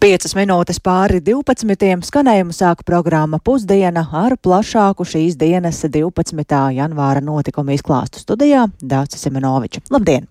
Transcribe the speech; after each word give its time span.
Piecas 0.00 0.32
minūtes 0.32 0.78
pāri 0.80 1.18
12. 1.20 1.98
skanējumu 2.08 2.54
sāka 2.56 2.86
programma 2.88 3.36
Pusdiena 3.44 4.06
ar 4.22 4.32
plašāku 4.40 5.04
šīs 5.04 5.36
dienas 5.36 5.82
12. 5.84 6.56
janvāra 6.78 7.20
notikumu 7.20 7.76
izklāstu 7.76 8.24
studijā 8.24 8.64
Dācis 8.80 9.28
Semenoviča. 9.28 9.84
Labdien! 9.92 10.24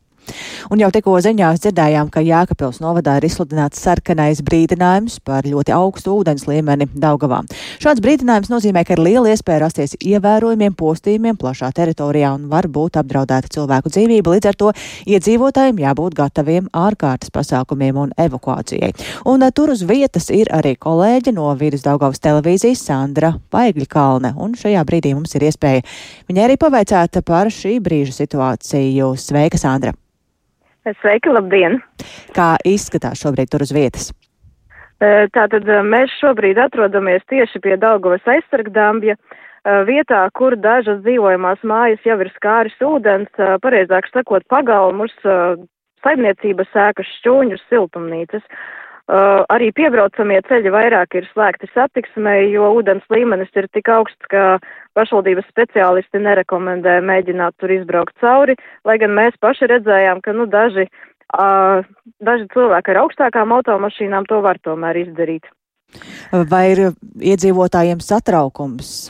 Un 0.69 0.83
jau 0.83 0.89
tikko 0.93 1.15
ziņās 1.23 1.63
dzirdējām, 1.63 2.09
ka 2.13 2.23
Jēkabpils 2.25 2.81
novadā 2.83 3.17
ir 3.19 3.27
izsludināts 3.29 3.81
sarkanais 3.81 4.41
brīdinājums 4.45 5.19
par 5.25 5.47
ļoti 5.49 5.73
augstu 5.75 6.17
ūdens 6.19 6.45
līmeni 6.49 6.89
Daugavā. 6.93 7.41
Šāds 7.81 8.03
brīdinājums 8.03 8.51
nozīmē, 8.51 8.83
ka 8.85 8.95
ir 8.95 9.03
liela 9.03 9.33
iespēja 9.33 9.63
rasties 9.65 9.95
ievērojumiem 9.99 10.75
postījumiem 10.79 11.39
plašā 11.39 11.71
teritorijā 11.75 12.33
un 12.37 12.47
var 12.51 12.67
būt 12.69 12.99
apdraudēta 13.01 13.51
cilvēku 13.55 13.91
dzīvība. 13.93 14.35
Līdz 14.35 14.51
ar 14.51 14.59
to 14.59 14.71
iedzīvotājiem 15.09 15.81
jābūt 15.85 16.17
gataviem 16.19 16.69
ārkārtas 16.75 17.33
pasākumiem 17.33 18.01
un 18.03 18.13
evakuācijai. 18.19 18.91
Un 19.29 19.45
uh, 19.45 19.53
tur 19.55 19.73
uz 19.73 19.83
vietas 19.87 20.29
ir 20.33 20.51
arī 20.55 20.75
kolēģi 20.79 21.35
no 21.37 21.49
Vīdas 21.59 21.85
Daugavas 21.85 22.21
televīzijas 22.23 22.83
Sandra 22.89 23.33
Paigļkalne, 23.53 24.35
un 24.37 24.53
šajā 24.59 24.83
brīdī 24.87 25.15
mums 25.15 25.35
ir 25.37 25.47
iespēja 25.49 25.85
viņai 26.29 26.45
arī 26.45 26.59
pavaicāt 26.61 27.21
par 27.25 27.51
šī 27.53 27.79
brīža 27.83 28.19
situāciju. 28.21 29.15
Sveika, 29.19 29.59
Sandra! 29.61 29.95
Sveiki, 30.97 31.29
labdien! 31.29 31.77
Kā 32.33 32.55
izskatās 32.65 33.21
šobrīd 33.21 33.51
tur 33.51 33.65
uz 33.65 33.73
vietas? 33.75 34.09
Tātad 34.99 35.67
mēs 35.87 36.11
šobrīd 36.19 36.57
atrodamies 36.59 37.23
tieši 37.31 37.61
pie 37.63 37.77
Daugavas 37.79 38.25
aizsargdāmbja 38.27 39.15
vietā, 39.87 40.25
kur 40.35 40.57
dažas 40.59 40.99
dzīvojamās 41.05 41.61
mājas 41.63 42.03
jau 42.07 42.17
ir 42.19 42.31
skāris 42.35 42.75
ūdens, 42.83 43.31
pareizāk 43.63 44.09
sakot, 44.11 44.43
pagalmus, 44.51 45.13
saimniecības 46.03 46.71
sēkas, 46.73 47.15
šķūņus, 47.19 47.63
siltumnīcas. 47.71 48.43
Arī 49.09 49.71
piebraucamie 49.73 50.41
ceļi 50.45 50.73
vairāk 50.73 51.15
ir 51.17 51.29
slēgti 51.31 51.69
satiksmei, 51.73 52.51
jo 52.53 52.67
ūdens 52.77 53.07
līmenis 53.09 53.49
ir 53.57 53.69
tik 53.73 53.89
augsts, 53.89 54.27
ka 54.29 54.59
pašvaldības 54.99 55.47
speciālisti 55.49 56.21
nerekomendē 56.23 56.99
mēģināt 57.09 57.57
tur 57.59 57.73
izbraukt 57.79 58.17
cauri, 58.21 58.57
lai 58.85 58.97
gan 59.01 59.15
mēs 59.17 59.39
paši 59.41 59.71
redzējām, 59.71 60.23
ka 60.25 60.35
nu, 60.35 60.47
daži, 60.51 60.89
uh, 61.35 61.87
daži 62.19 62.49
cilvēki 62.55 62.93
ar 62.93 63.05
augstākām 63.05 63.55
automašīnām 63.59 64.27
to 64.29 64.43
var 64.45 64.59
tomēr 64.63 65.05
izdarīt. 65.05 65.47
Vai 66.51 66.65
ir 66.73 66.83
iedzīvotājiem 67.31 68.03
satraukums? 68.05 69.09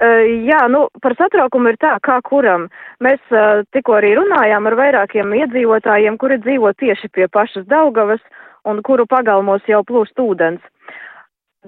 Jā, 0.00 0.62
nu, 0.72 0.86
par 1.04 1.12
satraukumu 1.18 1.74
ir 1.74 1.76
tā, 1.76 1.90
kā 2.00 2.14
kuram. 2.24 2.70
Mēs 3.04 3.20
uh, 3.34 3.60
tikko 3.74 3.98
arī 3.98 4.14
runājām 4.16 4.68
ar 4.70 4.76
vairākiem 4.78 5.34
iedzīvotājiem, 5.42 6.16
kuri 6.16 6.38
dzīvo 6.40 6.72
tieši 6.80 7.10
pie 7.12 7.26
pašas 7.28 7.66
Daugavas, 7.68 8.22
un 8.64 8.80
kuru 8.86 9.04
pagalmos 9.10 9.66
jau 9.68 9.82
plūst 9.84 10.16
ūdens. 10.24 10.64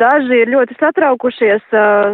Daži 0.01 0.39
ir 0.41 0.49
ļoti 0.49 0.73
satraukušies, 0.81 1.65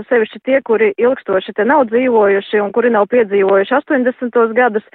sevišķi 0.09 0.41
tie, 0.43 0.59
kuri 0.67 0.91
ilgstoši 0.99 1.53
te 1.55 1.67
nav 1.69 1.85
dzīvojuši 1.93 2.59
un 2.59 2.73
kuri 2.75 2.91
nav 2.91 3.07
piedzīvojuši 3.13 3.77
80. 3.77 4.39
gadus 4.57 4.87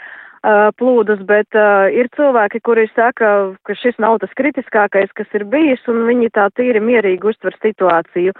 plūdus, 0.75 1.21
bet 1.23 1.55
ir 1.95 2.09
cilvēki, 2.17 2.59
kuri 2.59 2.89
saka, 2.91 3.29
ka 3.63 3.75
šis 3.79 3.95
nav 4.03 4.17
tas 4.19 4.33
kritiskākais, 4.35 5.13
kas 5.15 5.31
ir 5.31 5.45
bijis, 5.47 5.79
un 5.87 6.03
viņi 6.09 6.33
tā 6.35 6.49
tīri 6.59 6.81
mierīgi 6.83 7.29
uztver 7.31 7.55
situāciju. 7.63 8.33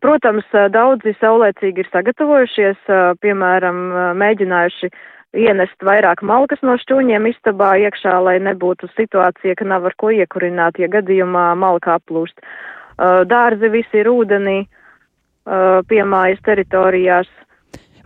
Protams, 0.00 0.46
daudzi 0.72 1.12
saulēcīgi 1.20 1.84
ir 1.84 1.90
sagatavojušies, 1.92 2.88
piemēram, 3.20 3.82
mēģinājuši 4.16 4.88
ienest 5.36 5.84
vairāk 5.84 6.22
malkas 6.24 6.64
no 6.64 6.78
šķūņiem 6.80 7.28
istabā 7.28 7.74
iekšā, 7.84 8.16
lai 8.24 8.38
nebūtu 8.40 8.88
situācija, 8.94 9.58
ka 9.60 9.68
nav 9.68 9.84
ar 9.84 9.98
ko 10.00 10.14
iekurināt, 10.16 10.80
ja 10.80 10.88
gadījumā 10.88 11.50
malka 11.60 11.98
aplūst. 12.00 12.40
Uh, 12.40 12.72
dārzi 12.98 13.70
visi 13.72 14.00
ir 14.00 14.10
ūdenī 14.12 14.60
uh, 14.64 15.82
piemājas 15.88 16.40
teritorijās. 16.46 17.28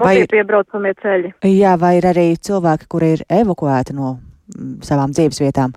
Vai 0.00 0.15
ir 0.22 0.31
piebraucamie 0.32 0.94
ceļi? 1.03 1.34
Jā, 1.44 1.75
vai 1.76 1.98
ir 1.98 2.06
arī 2.09 2.32
cilvēki, 2.41 2.88
kuri 2.88 3.15
ir 3.19 3.22
evakuēti 3.28 3.92
no 3.92 4.15
mm, 4.16 4.81
savām 4.87 5.12
dzīves 5.12 5.42
vietām? 5.42 5.75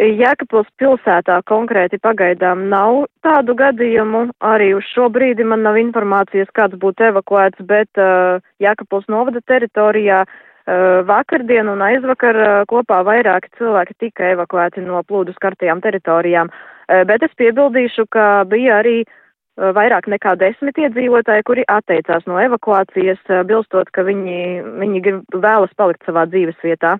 Jēkabpils 0.00 0.70
pilsētā 0.80 1.42
konkrēti 1.44 1.98
pagaidām 2.00 2.62
nav 2.72 3.02
tādu 3.20 3.52
gadījumu. 3.58 4.30
Arī 4.40 4.70
uz 4.78 4.86
šo 4.94 5.10
brīdi 5.12 5.44
man 5.44 5.60
nav 5.66 5.76
informācijas, 5.76 6.48
kāds 6.56 6.80
būtu 6.80 7.10
evakuēts, 7.10 7.60
bet 7.68 8.00
uh, 8.00 8.40
Jēkabpils 8.64 9.10
novada 9.12 9.44
teritorijā 9.44 10.22
uh, 10.24 10.38
vakardien 11.08 11.68
un 11.72 11.80
aizvakar 11.82 12.36
uh, 12.36 12.50
kopā 12.70 13.00
vairāki 13.06 13.50
cilvēki 13.58 13.96
tika 14.04 14.32
evakuēti 14.34 14.84
no 14.84 15.00
plūdu 15.06 15.34
skartajām 15.36 15.80
teritorijām. 15.84 16.50
Uh, 16.50 17.02
bet 17.08 17.24
es 17.26 17.34
piebildīšu, 17.40 18.06
ka 18.12 18.44
bija 18.50 18.80
arī 18.82 19.02
vairāk 19.60 20.06
nekā 20.08 20.36
desmit 20.40 20.78
iedzīvotāji, 20.80 21.44
kuri 21.44 21.64
atteicās 21.68 22.24
no 22.30 22.38
evakuācijas, 22.40 23.20
bilstot, 23.44 23.90
ka 23.92 24.06
viņi, 24.06 24.62
viņi 24.80 25.02
vēlas 25.36 25.74
palikt 25.76 26.06
savā 26.06 26.24
dzīves 26.30 26.56
vietā. 26.64 26.96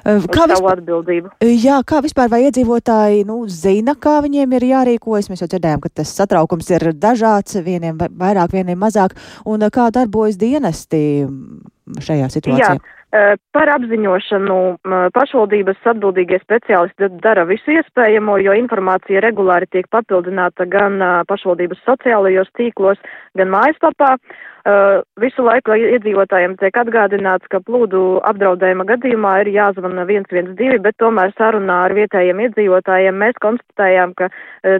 Kā 0.00 0.46
vispār, 0.48 0.80
atbildību. 0.80 1.30
Jā, 1.44 1.80
kā 1.84 2.00
vispār 2.00 2.30
vai 2.32 2.40
iedzīvotāji 2.46 3.26
nu, 3.28 3.42
zina, 3.52 3.92
kā 4.00 4.16
viņiem 4.24 4.54
ir 4.56 4.66
jārīkojas? 4.70 5.28
Mēs 5.28 5.44
jau 5.44 5.50
dzirdējām, 5.52 5.82
ka 5.84 5.92
tas 6.00 6.14
satraukums 6.16 6.70
ir 6.72 6.88
dažāds, 6.96 7.58
vieniem 7.66 8.00
vairāk, 8.00 8.54
vieniem 8.56 8.80
mazāk, 8.80 9.12
un 9.44 9.66
kā 9.68 9.90
darbojas 9.92 10.40
dienesti 10.40 11.02
šajā 11.98 12.28
situācijā? 12.32 12.74
Jā. 12.76 12.99
Par 13.10 13.70
apziņošanu 13.74 14.56
pašvaldības 15.16 15.88
atbildīgie 15.92 16.38
speciālisti 16.44 17.08
dara 17.24 17.42
visu 17.48 17.74
iespējamo, 17.74 18.36
jo 18.38 18.54
informācija 18.54 19.22
regulāri 19.24 19.66
tiek 19.66 19.88
papildināta 19.90 20.68
gan 20.70 21.02
pašvaldības 21.26 21.82
sociālajos 21.88 22.52
tīklos, 22.54 23.02
gan 23.34 23.50
mājaslapā. 23.50 24.14
Visu 25.18 25.42
laiku 25.42 25.72
iedzīvotājiem 25.72 26.54
tiek 26.60 26.76
atgādināts, 26.76 27.48
ka 27.50 27.62
plūdu 27.64 28.20
apdraudējuma 28.28 28.84
gadījumā 28.92 29.34
ir 29.42 29.50
jāzvana 29.56 30.04
112, 30.06 30.78
bet 30.84 30.98
tomēr 31.00 31.32
sarunā 31.38 31.78
ar 31.88 31.96
vietējiem 31.96 32.44
iedzīvotājiem 32.46 33.16
mēs 33.24 33.40
konstatējām, 33.42 34.12
ka 34.20 34.28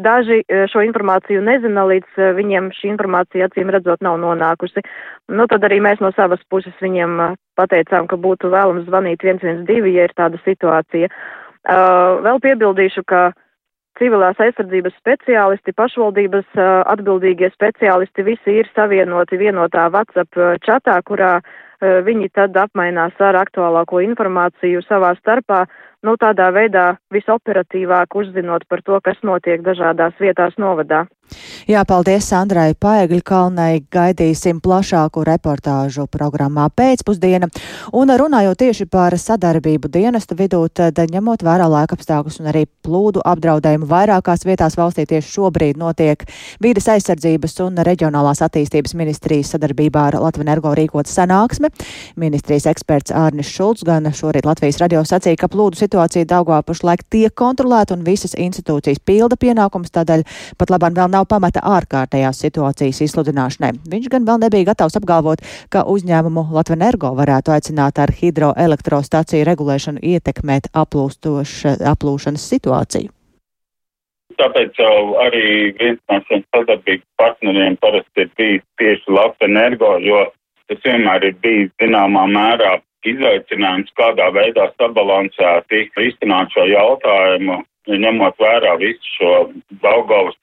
daži 0.04 0.42
šo 0.70 0.84
informāciju 0.86 1.42
nezina, 1.42 1.88
līdz 1.88 2.22
viņiem 2.38 2.70
šī 2.76 2.92
informācija 2.92 3.48
acīm 3.48 3.72
redzot 3.72 4.04
nav 4.04 4.20
nonākusi. 4.22 4.84
Nu, 5.32 5.48
tad 5.50 5.64
arī 5.64 5.80
mēs 5.80 6.04
no 6.04 6.12
savas 6.12 6.44
puses 6.52 6.76
viņiem 6.84 7.16
pateicām, 7.60 8.09
ka 8.10 8.16
būtu 8.16 8.50
vēlams 8.53 8.88
zvanīt 8.88 9.22
112, 9.26 9.94
ja 9.94 10.09
ir 10.09 10.16
tāda 10.16 10.41
situācija. 10.47 11.12
Vēl 12.25 12.41
piebildīšu, 12.41 13.04
ka 13.06 13.31
civilās 14.00 14.38
aizsardzības 14.41 14.94
speciālisti, 14.97 15.76
pašvaldības 15.76 16.47
uh, 16.56 16.69
atbildīgie 16.88 17.50
speciālisti 17.53 18.25
visi 18.25 18.54
ir 18.62 18.71
savienoti 18.72 19.37
vienotā 19.37 19.91
WhatsApp 19.93 20.41
čatā, 20.65 20.94
kurā 21.04 21.34
uh, 21.41 21.50
viņi 21.81 22.31
tad 22.37 22.56
apmainās 22.56 23.16
ar 23.21 23.38
aktuālāko 23.41 24.00
informāciju 24.04 24.82
savā 24.87 25.15
starpā, 25.21 25.65
nu 26.06 26.16
tādā 26.21 26.49
veidā 26.55 26.87
visoperatīvāk 27.12 28.16
uzzinot 28.16 28.66
par 28.69 28.83
to, 28.84 29.00
kas 29.05 29.21
notiek 29.27 29.65
dažādās 29.65 30.16
vietās 30.21 30.56
novadā. 30.59 31.06
Jā, 31.71 31.84
paldies 31.87 32.27
Sandrai 32.27 32.72
Paegļu 32.75 33.21
kalnai. 33.22 33.84
Gaidīsim 33.94 34.59
plašāku 34.65 35.22
reportāžu 35.22 36.09
programmā 36.10 36.65
pēcpusdiena. 36.75 37.47
Un 37.94 38.10
runājot 38.10 38.59
tieši 38.59 38.87
par 38.91 39.15
sadarbību 39.15 39.87
dienestu 39.94 40.34
vidū, 40.34 40.65
tad 40.75 40.99
ņemot 40.99 41.44
vērā 41.47 41.69
laikapstākļus 41.71 42.41
un 42.43 42.50
arī 42.50 42.65
plūdu 42.83 43.22
apdraudējumu 43.22 43.87
vairākās 43.87 44.43
vietās 44.49 44.75
valstī 44.81 45.05
tieši 45.06 45.31
šobrīd 45.37 45.78
notiek 45.78 46.25
vīdes 46.65 46.91
aizsardzības 46.97 47.55
un 47.69 47.78
reģionālās 47.87 48.43
attīstības 48.49 48.97
ministrijas 48.99 49.55
sadarbībā 49.55 50.09
ar 50.10 50.19
Latvenergo 50.25 50.75
rīkot 50.75 51.06
sanāksme. 51.06 51.71
Ministrijas 52.19 52.66
eksperts 52.72 53.15
Ārnis 53.15 53.55
Šulcs 53.55 53.87
gan 53.87 54.10
šorīt 54.10 54.50
Latvijas 54.50 54.83
radio 54.83 55.05
sacīja, 55.06 55.39
ka 55.39 55.53
plūdu 55.53 55.78
situācija 55.78 55.90
Daugā 55.91 56.61
pašlaik 56.67 57.03
tiek 57.10 57.34
kontrolēta 57.34 57.97
un 57.97 58.04
visas 58.07 58.34
institūcijas 58.39 59.01
pilda 59.04 59.37
pienākums, 59.41 59.92
tādēļ 59.95 60.25
pat 60.59 60.71
labāk 60.71 60.97
vēl 60.97 61.10
nav 61.10 61.27
pamata 61.31 61.63
ārkārtējās 61.66 62.42
situācijas 62.45 63.03
izsludināšanai. 63.07 63.72
Viņš 63.91 64.10
gan 64.13 64.27
vēl 64.28 64.42
nebija 64.45 64.71
gatavs 64.72 64.98
apgalvot, 65.01 65.45
ka 65.71 65.84
uzņēmumu 65.91 66.48
Latvenergo 66.54 67.15
varētu 67.19 67.54
aicināt 67.57 67.98
ar 67.98 68.13
hidroelektrostaciju 68.15 69.47
regulēšanu 69.51 70.03
ietekmēt 70.03 70.71
aplūšanas 70.75 72.51
situāciju. 72.54 73.10
Tāpēc 74.41 74.78
jau 74.78 75.16
arī 75.21 75.72
viens 75.77 75.98
no 76.09 76.21
šiem 76.28 76.45
sadarbības 76.54 77.07
partneriem 77.21 77.75
parasti 77.83 78.25
ir 78.25 78.31
bijis 78.39 78.63
tieši 78.81 79.13
Latvijas 79.13 79.51
energo, 79.51 79.91
jo 80.01 80.22
tas 80.71 80.81
vienmēr 80.86 81.27
ir 81.28 81.34
bijis 81.43 81.72
zināmā 81.83 82.25
mērā 82.31 82.78
izaicinājums, 83.06 83.92
kādā 83.98 84.28
veidā 84.34 84.68
sabalansēti 84.76 85.88
risināt 85.97 86.52
šo 86.54 86.66
jautājumu 86.68 87.60
ņemot 87.88 88.36
vērā 88.38 88.76
visu 88.78 89.14
šo 89.16 89.32
Daugavas 89.82 90.36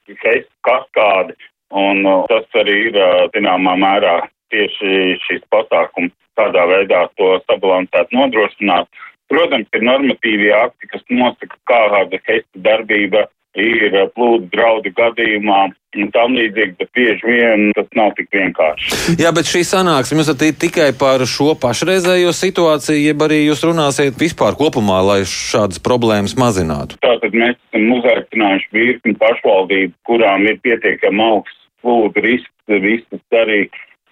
kaskādi, 0.66 1.36
un 1.72 2.06
uh, 2.06 2.26
tas 2.30 2.48
arī 2.60 2.78
ir, 2.90 2.98
uh, 2.98 3.28
zināmā 3.36 3.76
mērā, 3.80 4.16
tieši 4.52 5.18
šis 5.26 5.44
pasākums 5.52 6.14
tādā 6.38 6.66
veidā 6.70 7.08
to 7.18 7.38
sabalansēt 7.46 8.12
nodrošināt. 8.16 8.88
Protams, 9.28 9.68
ir 9.76 9.84
normatīvie 9.84 10.54
akti, 10.56 10.88
kas 10.88 11.04
nosaka, 11.10 11.58
kāda 11.68 12.20
heista 12.30 12.64
darbība 12.64 13.26
ir 13.58 13.94
uh, 13.94 14.08
plūdu 14.16 14.50
draudu 14.54 14.92
gadījumā 14.98 15.68
un 15.98 16.12
tam 16.14 16.36
līdzīgi, 16.38 16.76
bet 16.78 16.92
bieži 16.94 17.26
vien 17.26 17.72
tas 17.76 17.88
nav 17.98 18.12
tik 18.18 18.30
vienkārši. 18.36 19.18
Jā, 19.22 19.32
bet 19.34 19.50
šī 19.50 19.64
sanāksme 19.66 20.20
jums 20.20 20.30
ir 20.34 20.54
tikai 20.62 20.92
par 21.00 21.24
šo 21.30 21.56
pašreizējo 21.62 22.34
situāciju, 22.38 23.02
jeb 23.02 23.26
arī 23.26 23.42
jūs 23.48 23.64
runāsiet 23.66 24.20
vispār 24.20 24.58
kopumā, 24.60 25.00
lai 25.08 25.20
šādas 25.26 25.82
problēmas 25.84 26.38
mazinātu? 26.38 27.00
Tātad 27.02 27.34
mēs 27.34 27.58
esam 27.58 27.90
uzaicinājuši 27.98 28.72
virkni 28.78 29.18
pašvaldību, 29.24 29.96
kurām 30.10 30.46
ir 30.52 30.62
pietiekami 30.66 31.26
augsts 31.32 31.66
plūdu 31.82 32.24
risks, 32.26 32.54
visas 32.68 33.42
arī 33.42 33.66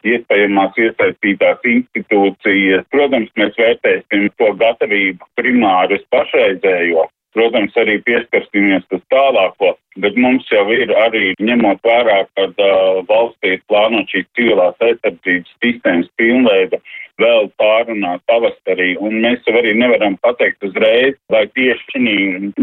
iespējamās 0.06 0.78
iesaistītās 0.80 1.66
institūcijas. 1.70 2.86
Protams, 2.94 3.32
mēs 3.40 3.58
vērtēsim 3.60 4.28
to 4.40 4.52
gatavību 4.60 5.30
primāri 5.40 5.98
uz 5.98 6.06
pašreizējo, 6.14 7.08
protams, 7.36 7.76
arī 7.82 8.00
pieskarsimies 8.08 8.86
uz 8.96 9.04
tālāko, 9.14 9.76
bet 10.02 10.18
mums 10.20 10.48
jau 10.52 10.66
ir 10.74 10.92
arī 11.06 11.34
ņemot 11.44 11.84
vērā, 11.86 12.20
ka 12.36 12.50
uh, 12.50 13.02
valstī 13.10 13.56
ir 13.58 13.66
plānot 13.70 14.12
šīs 14.12 14.28
civilās 14.38 14.86
aizsardzības 14.88 15.58
sistēmas 15.64 16.12
pilnveida 16.20 16.82
vēl 17.22 17.48
pārunāt 17.60 18.24
pavasarī, 18.28 18.96
un 19.00 19.22
mēs 19.24 19.46
jau 19.48 19.56
arī 19.60 19.72
nevaram 19.80 20.18
pateikt 20.24 20.66
uzreiz, 20.68 21.16
vai 21.32 21.46
tieši 21.56 21.86
šī 21.94 22.16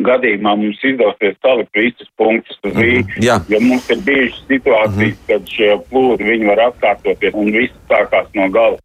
gadījumā 0.09 0.55
mums 0.61 0.83
izdosies 0.85 1.39
salikt 1.41 1.73
visus 1.79 2.11
punktus 2.21 2.59
uz 2.61 2.77
vīju, 2.77 3.05
mm 3.07 3.17
-hmm, 3.17 3.53
jo 3.55 3.61
mums 3.65 3.91
ir 3.91 4.05
bijušas 4.09 4.45
situācijas, 4.51 5.17
mm 5.17 5.23
-hmm. 5.23 5.27
kad 5.29 5.55
šie 5.57 5.71
plūdi 5.91 6.31
viņi 6.31 6.51
var 6.53 6.65
atkārtoties 6.69 7.35
un 7.35 7.53
viss 7.53 7.85
sākās 7.89 8.29
no 8.35 8.49
gala. 8.49 8.79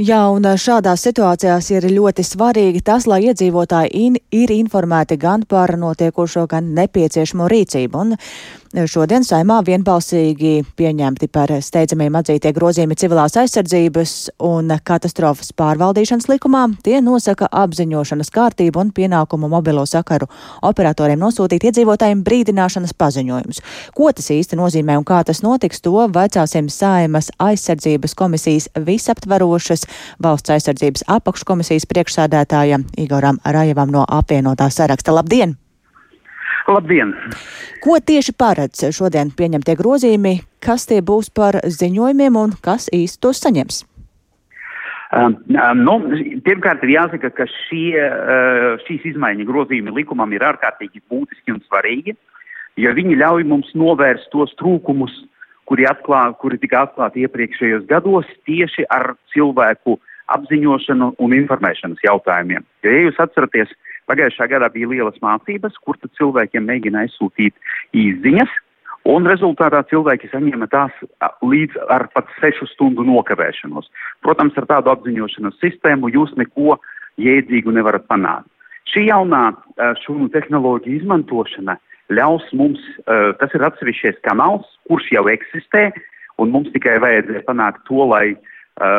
Jā, 0.00 0.22
un 0.32 0.46
šādās 0.56 1.02
situācijās 1.04 1.66
ir 1.74 1.84
ļoti 1.92 2.24
svarīgi 2.24 2.80
tas, 2.80 3.04
lai 3.10 3.18
iedzīvotāji 3.28 3.90
in, 4.06 4.14
ir 4.32 4.48
informēti 4.54 5.18
gan 5.20 5.42
par 5.44 5.74
notiekošo, 5.76 6.46
gan 6.48 6.70
nepieciešamo 6.78 7.48
rīcību. 7.52 8.00
Un 8.00 8.14
Šodien 8.70 9.24
saimā 9.26 9.56
vienbalsīgi 9.66 10.60
pieņemti 10.78 11.26
par 11.34 11.50
steidzamiem 11.58 12.14
atzītie 12.20 12.52
grozījumi 12.54 12.94
civilās 12.94 13.34
aizsardzības 13.40 14.12
un 14.46 14.68
katastrofas 14.86 15.48
pārvaldīšanas 15.58 16.28
likumā. 16.30 16.68
Tie 16.86 17.00
nosaka 17.02 17.48
apziņošanas 17.50 18.28
kārtību 18.30 18.78
un 18.78 18.92
pienākumu 18.94 19.48
mobilo 19.50 19.82
sakaru 19.90 20.28
operatoriem 20.70 21.18
nosūtīt 21.18 21.66
iedzīvotājiem 21.66 22.22
brīdināšanas 22.22 22.94
paziņojumus. 22.94 23.58
Ko 23.96 24.12
tas 24.14 24.30
īsti 24.36 24.58
nozīmē 24.60 25.00
un 25.00 25.06
kā 25.08 25.18
tas 25.26 25.42
notiks, 25.42 25.82
to 25.82 26.06
vaicāsim 26.14 26.68
saimas 26.70 27.32
aizsardzības 27.42 28.14
komisijas 28.14 28.68
visaptvarošas 28.86 29.82
valsts 30.22 30.54
aizsardzības 30.54 31.08
apakškomisijas 31.16 31.88
priekšsādētājam 31.90 32.86
Igoram 33.02 33.42
Rajevam 33.42 33.90
no 33.90 34.06
apvienotā 34.06 34.70
saraksta. 34.70 35.16
Labdien! 35.18 35.58
Labdien! 36.68 37.14
Ko 37.80 37.96
tieši 38.04 38.34
paredz 38.36 38.82
šodien 38.92 39.30
pieņemtie 39.36 39.76
grozījumi, 39.78 40.34
kas 40.60 40.84
tie 40.90 41.00
būs 41.00 41.30
par 41.32 41.60
ziņojumiem 41.64 42.36
un 42.36 42.52
kas 42.64 42.90
īsti 42.92 43.22
tos 43.24 43.40
saņems? 43.44 43.84
Um, 45.10 45.34
um, 45.50 45.80
nu, 45.82 45.94
pirmkārt, 46.46 46.84
ir 46.86 46.92
jāsaka, 46.94 47.32
ka 47.34 47.46
šie, 47.50 47.96
uh, 47.98 48.76
šīs 48.86 49.08
izmaiņas 49.14 49.48
grozījumi 49.48 49.96
likumam 49.96 50.30
ir 50.36 50.44
ārkārtīgi 50.52 51.02
būtiski 51.10 51.56
un 51.56 51.58
svarīgi, 51.64 52.14
jo 52.78 52.92
viņi 52.94 53.18
ļauj 53.18 53.48
mums 53.50 53.72
novērst 53.74 54.30
tos 54.30 54.54
trūkumus, 54.60 55.16
kuri, 55.66 55.88
atklā, 55.90 56.28
kuri 56.38 56.60
tika 56.62 56.84
atklāti 56.86 57.24
iepriekšējos 57.26 57.88
gados 57.90 58.28
tieši 58.46 58.86
ar 58.90 59.16
cilvēku 59.34 59.98
apziņošanu 60.30 61.14
un 61.18 61.34
informēšanas 61.34 62.06
jautājumiem. 62.06 62.62
Jo, 62.86 62.94
ja 62.94 63.08
jūs 63.08 63.18
atceraties, 63.22 63.74
uh, 63.74 63.89
Pagājušā 64.10 64.48
gadā 64.50 64.70
bija 64.74 64.90
lielas 64.90 65.18
mācības, 65.22 65.76
kur 65.84 65.98
cilvēkiem 66.18 66.66
mēģināja 66.66 67.12
izsūtīt 67.12 67.54
īziņas, 67.94 68.54
un 69.08 69.28
rezultātā 69.30 69.82
cilvēki 69.90 70.30
saņēma 70.32 70.68
tās 70.72 70.96
līdz 71.46 71.78
ar 71.94 72.08
pat 72.14 72.30
sešu 72.40 72.68
stundu 72.72 73.06
nokavēšanos. 73.06 73.88
Protams, 74.24 74.56
ar 74.60 74.66
tādu 74.70 74.92
apziņošanas 74.92 75.60
sistēmu 75.62 76.10
jūs 76.12 76.34
neko 76.40 76.76
jēdzīgu 77.20 77.72
nevarat 77.76 78.08
panākt. 78.10 78.48
Šī 78.90 79.06
jaunā 79.06 79.52
šūnu 80.02 80.30
tehnoloģija 80.34 81.02
izmantošana 81.02 81.76
ļaus 82.10 82.46
mums, 82.58 82.80
tas 83.06 83.52
ir 83.54 83.62
atsevišķais 83.62 84.18
kanāls, 84.26 84.66
kurš 84.90 85.12
jau 85.14 85.28
eksistē, 85.30 85.90
un 86.42 86.50
mums 86.50 86.72
tikai 86.74 86.98
vajadzēja 87.02 87.44
panākt 87.46 87.84
to, 87.86 88.02
lai 88.10 88.34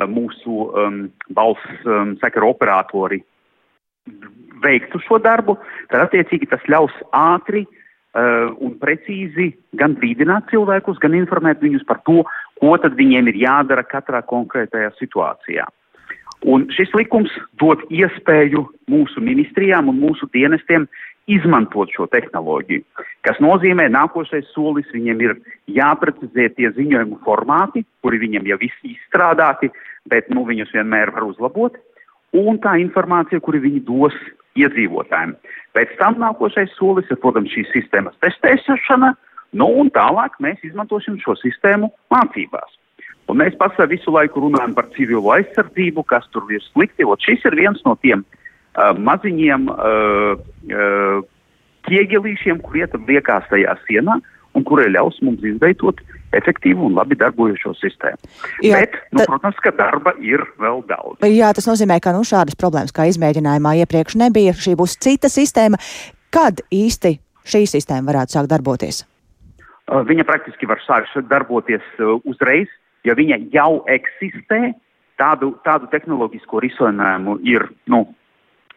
mūsu 0.07 0.69
um, 0.77 0.97
balss 1.33 1.85
um, 1.89 2.13
sakaru 2.21 2.51
operatori 2.53 3.21
veiktu 4.61 5.01
šo 5.07 5.19
darbu, 5.21 5.57
tad 5.91 6.07
attiecīgi 6.07 6.49
tas 6.51 6.63
ļaus 6.69 6.93
ātri 7.17 7.65
uh, 7.65 8.51
un 8.61 8.77
precīzi 8.81 9.51
gan 9.77 9.95
brīdināt 9.99 10.49
cilvēkus, 10.53 11.01
gan 11.01 11.17
informēt 11.17 11.61
viņus 11.63 11.85
par 11.89 12.01
to, 12.07 12.21
ko 12.61 12.73
tad 12.81 12.97
viņiem 12.99 13.31
ir 13.31 13.43
jādara 13.45 13.85
katrā 13.87 14.21
konkrētajā 14.29 14.93
situācijā. 14.99 15.67
Un 16.41 16.65
šis 16.73 16.89
likums 16.97 17.33
dod 17.61 17.83
iespēju 17.93 18.63
mūsu 18.89 19.21
ministrijām 19.21 19.91
un 19.91 19.99
mūsu 20.01 20.25
dienestiem 20.33 20.87
izmantot 21.29 21.91
šo 21.93 22.07
tehnoloģiju, 22.09 22.81
kas 23.27 23.37
nozīmē, 23.43 23.85
nākošais 23.93 24.49
solis 24.55 24.89
viņiem 24.93 25.21
ir 25.21 25.35
jāprecizē 25.69 26.47
tie 26.57 26.71
ziņojumu 26.73 27.19
formāti, 27.25 27.85
kuri 28.01 28.23
viņiem 28.23 28.49
jau 28.49 28.57
visi 28.63 28.95
izstrādāti, 28.95 29.69
bet 30.09 30.33
nu, 30.33 30.43
viņus 30.49 30.73
vienmēr 30.73 31.13
var 31.13 31.29
uzlabot, 31.29 31.77
un 32.37 32.59
tā 32.63 32.77
informācija, 32.81 33.41
kuru 33.43 33.61
viņi 33.63 33.83
dos 33.87 34.15
iedzīvotājiem. 34.59 35.35
Pēc 35.75 35.95
tam 35.99 36.19
nākošais 36.19 36.73
solis 36.77 37.09
ir, 37.11 37.19
protams, 37.23 37.51
šīs 37.53 37.71
sistēmas 37.75 38.17
testēšana, 38.23 39.13
nu 39.55 39.67
un 39.81 39.91
tālāk 39.95 40.35
mēs 40.43 40.59
izmantosim 40.67 41.19
šo 41.23 41.35
sistēmu 41.39 41.91
mācībās. 42.11 42.77
Un 43.31 43.39
mēs 43.39 43.55
pats 43.59 43.79
visu 43.87 44.11
laiku 44.11 44.43
runājam 44.43 44.73
par 44.75 44.89
civilo 44.95 45.31
aizsardzību, 45.31 46.03
kas 46.03 46.25
tur 46.33 46.49
ir 46.51 46.63
slikti. 46.71 47.07
Ot 47.07 47.21
šis 47.23 47.45
ir 47.47 47.55
viens 47.55 47.79
no 47.85 47.95
tiem 48.03 48.25
uh, 48.25 48.91
maziņiem 48.97 49.69
uh, 49.71 50.35
uh, 50.35 51.21
ķieģelīšiem, 51.87 52.59
kurie 52.65 52.87
tad 52.91 53.07
liekās 53.07 53.47
tajā 53.51 53.77
sienā 53.85 54.19
un 54.57 54.65
kurie 54.67 54.89
ļaus 54.91 55.21
mums 55.23 55.43
izveidot 55.47 56.01
efektīvu 56.37 56.87
un 56.87 56.95
labi 56.97 57.17
darbojošo 57.19 57.73
sistēmu. 57.79 58.31
Jā, 58.65 58.81
Bet, 58.81 58.97
nu, 59.15 59.25
protams, 59.27 59.59
ka 59.63 59.73
darba 59.75 60.13
ir 60.23 60.43
vēl 60.61 60.83
daudz. 60.89 61.23
Jā, 61.27 61.51
tas 61.55 61.67
nozīmē, 61.69 61.99
ka 62.03 62.13
nu, 62.15 62.23
šādas 62.27 62.57
problēmas 62.59 62.95
kā 62.95 63.07
izmēģinājumā 63.11 63.75
iepriekš 63.83 64.17
nebija. 64.21 64.55
Šī 64.57 64.77
būs 64.79 64.97
cita 65.03 65.31
sistēma. 65.31 65.79
Kad 66.31 66.63
īsti 66.71 67.17
šī 67.51 67.65
sistēma 67.69 68.13
varētu 68.13 68.37
sākt 68.37 68.51
darboties? 68.51 69.03
Uh, 69.91 70.05
viņa 70.07 70.25
praktiski 70.27 70.69
var 70.69 70.79
sākt 70.85 71.17
darboties 71.27 71.83
uh, 71.99 72.21
uzreiz, 72.29 72.71
jo 73.07 73.17
viņa 73.17 73.41
jau 73.51 73.83
eksistē. 73.91 74.71
Tādu, 75.21 75.51
tādu 75.61 75.85
tehnoloģisko 75.91 76.63
risinājumu 76.63 77.35
ir 77.45 77.67
nu, 77.91 78.07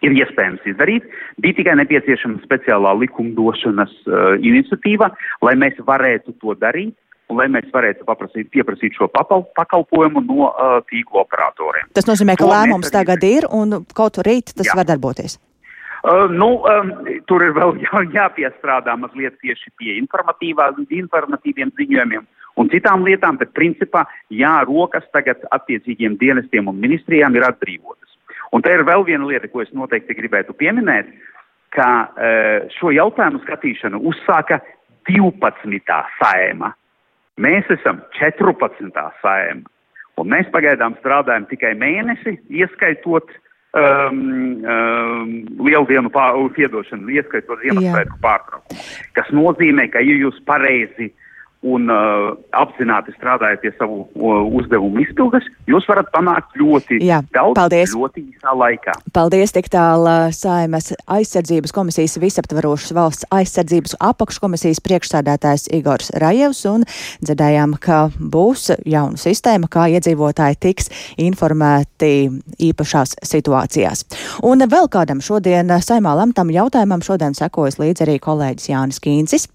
ir 0.04 0.12
iespējams 0.18 0.66
izdarīt. 0.68 1.06
Bija 1.40 1.56
tikai 1.56 1.76
nepieciešama 1.80 2.42
speciālā 2.44 2.92
likumdošanas 3.00 3.94
uh, 4.04 4.34
iniciatīva, 4.42 5.08
lai 5.46 5.54
mēs 5.60 5.78
varētu 5.86 6.34
to 6.42 6.56
darīt 6.60 6.92
lai 7.32 7.46
mēs 7.52 7.70
varētu 7.72 8.04
paprasīt, 8.08 8.50
pieprasīt 8.52 8.96
šo 8.98 9.08
pakalpojumu 9.08 10.22
no 10.26 10.50
uh, 10.50 10.76
tīklu 10.90 11.22
operatoriem. 11.22 11.88
Tas 11.96 12.08
nozīmē, 12.08 12.36
ka 12.36 12.44
to 12.44 12.52
lēmums 12.52 12.90
arī... 12.90 12.94
tagad 12.98 13.26
ir 13.28 13.48
un 13.48 13.80
kaut 13.96 14.20
rīt 14.26 14.52
tas 14.52 14.68
Jā. 14.68 14.76
var 14.80 14.88
darboties. 14.88 15.38
Uh, 16.04 16.28
nu, 16.28 16.60
um, 16.68 16.90
tur 17.24 17.46
ir 17.46 17.54
vēl 17.56 17.78
jā, 17.86 18.04
jāpiestrādā 18.12 18.96
mazliet 19.00 19.38
tieši 19.40 19.72
pie 19.80 19.96
informatīviem 20.02 21.72
ziņojumiem 21.78 22.26
un 22.60 22.68
citām 22.70 23.06
lietām, 23.06 23.38
bet 23.40 23.54
principā 23.56 24.04
jā, 24.30 24.52
rokas 24.68 25.06
tagad 25.16 25.40
attiecīgiem 25.56 26.18
dienestiem 26.20 26.68
un 26.70 26.76
ministrijām 26.78 27.34
ir 27.34 27.48
atbrīvotas. 27.48 28.12
Un 28.54 28.62
te 28.62 28.70
ir 28.70 28.84
vēl 28.86 29.02
viena 29.08 29.26
lieta, 29.26 29.48
ko 29.50 29.64
es 29.64 29.72
noteikti 29.74 30.14
gribētu 30.14 30.54
pieminēt, 30.54 31.08
ka 31.74 31.88
uh, 32.04 32.68
šo 32.76 32.92
jautājumu 32.94 33.40
skatīšanu 33.42 34.04
uzsāka 34.12 34.60
12. 35.08 36.00
saima. 36.20 36.74
Mēs 37.40 37.66
esam 37.72 37.98
14. 38.14 39.06
saima, 39.22 39.64
un 40.20 40.30
mēs 40.30 40.46
pagaidām 40.54 40.94
strādājam 41.00 41.48
tikai 41.50 41.72
mēnesi, 41.78 42.36
ieskaitot 42.54 43.32
um, 43.74 44.62
um, 44.62 45.32
lieldienu 45.66 46.12
piedošanu, 46.54 47.10
ieskaitot 47.16 47.64
Ziemassvētku 47.64 48.20
pārtraukumu. 48.22 48.86
Kas 49.18 49.32
nozīmē, 49.34 49.88
ka, 49.90 50.04
ja 50.04 50.14
jūs 50.22 50.38
pareizi 50.46 51.10
un 51.64 51.88
uh, 51.88 52.34
apzināti 52.52 53.14
strādājat 53.16 53.62
pie 53.62 53.72
savu 53.78 54.02
uh, 54.04 54.42
uzdevumu 54.58 55.00
izpildes, 55.04 55.46
jūs 55.70 55.86
varat 55.88 56.10
panākt 56.12 56.52
ļoti 56.60 56.98
Jā, 57.00 57.22
daudz, 57.32 57.56
paldies. 57.56 57.94
ļoti 57.96 58.24
īsā 58.34 58.52
laikā. 58.60 58.96
Paldies 59.16 59.54
tik 59.56 59.70
tālu 59.72 60.12
Saimas 60.36 60.92
aizsardzības 61.08 61.72
komisijas 61.74 62.18
visaptvarošas 62.20 62.92
valsts 62.96 63.28
aizsardzības 63.32 63.96
apakškomisijas 64.04 64.82
priekšsādātājs 64.84 65.70
Igors 65.74 66.12
Rajevs 66.20 66.64
un 66.68 66.84
dzirdējām, 67.24 67.78
ka 67.80 68.04
būs 68.18 68.68
jauna 68.84 69.20
sistēma, 69.20 69.70
kā 69.72 69.88
iedzīvotāji 69.96 70.60
tiks 70.68 70.92
informēti 71.24 72.12
īpašās 72.68 73.16
situācijās. 73.24 74.04
Un 74.44 74.68
vēl 74.68 74.92
kādam 74.92 75.24
šodien 75.24 75.72
Saimā 75.80 76.12
lemtam 76.20 76.52
jautājumam 76.52 77.04
šodien 77.04 77.36
sekojas 77.36 77.80
līdz 77.80 78.04
arī 78.04 78.20
kolēģis 78.20 78.72
Jānis 78.74 79.00
Kīncis. 79.00 79.48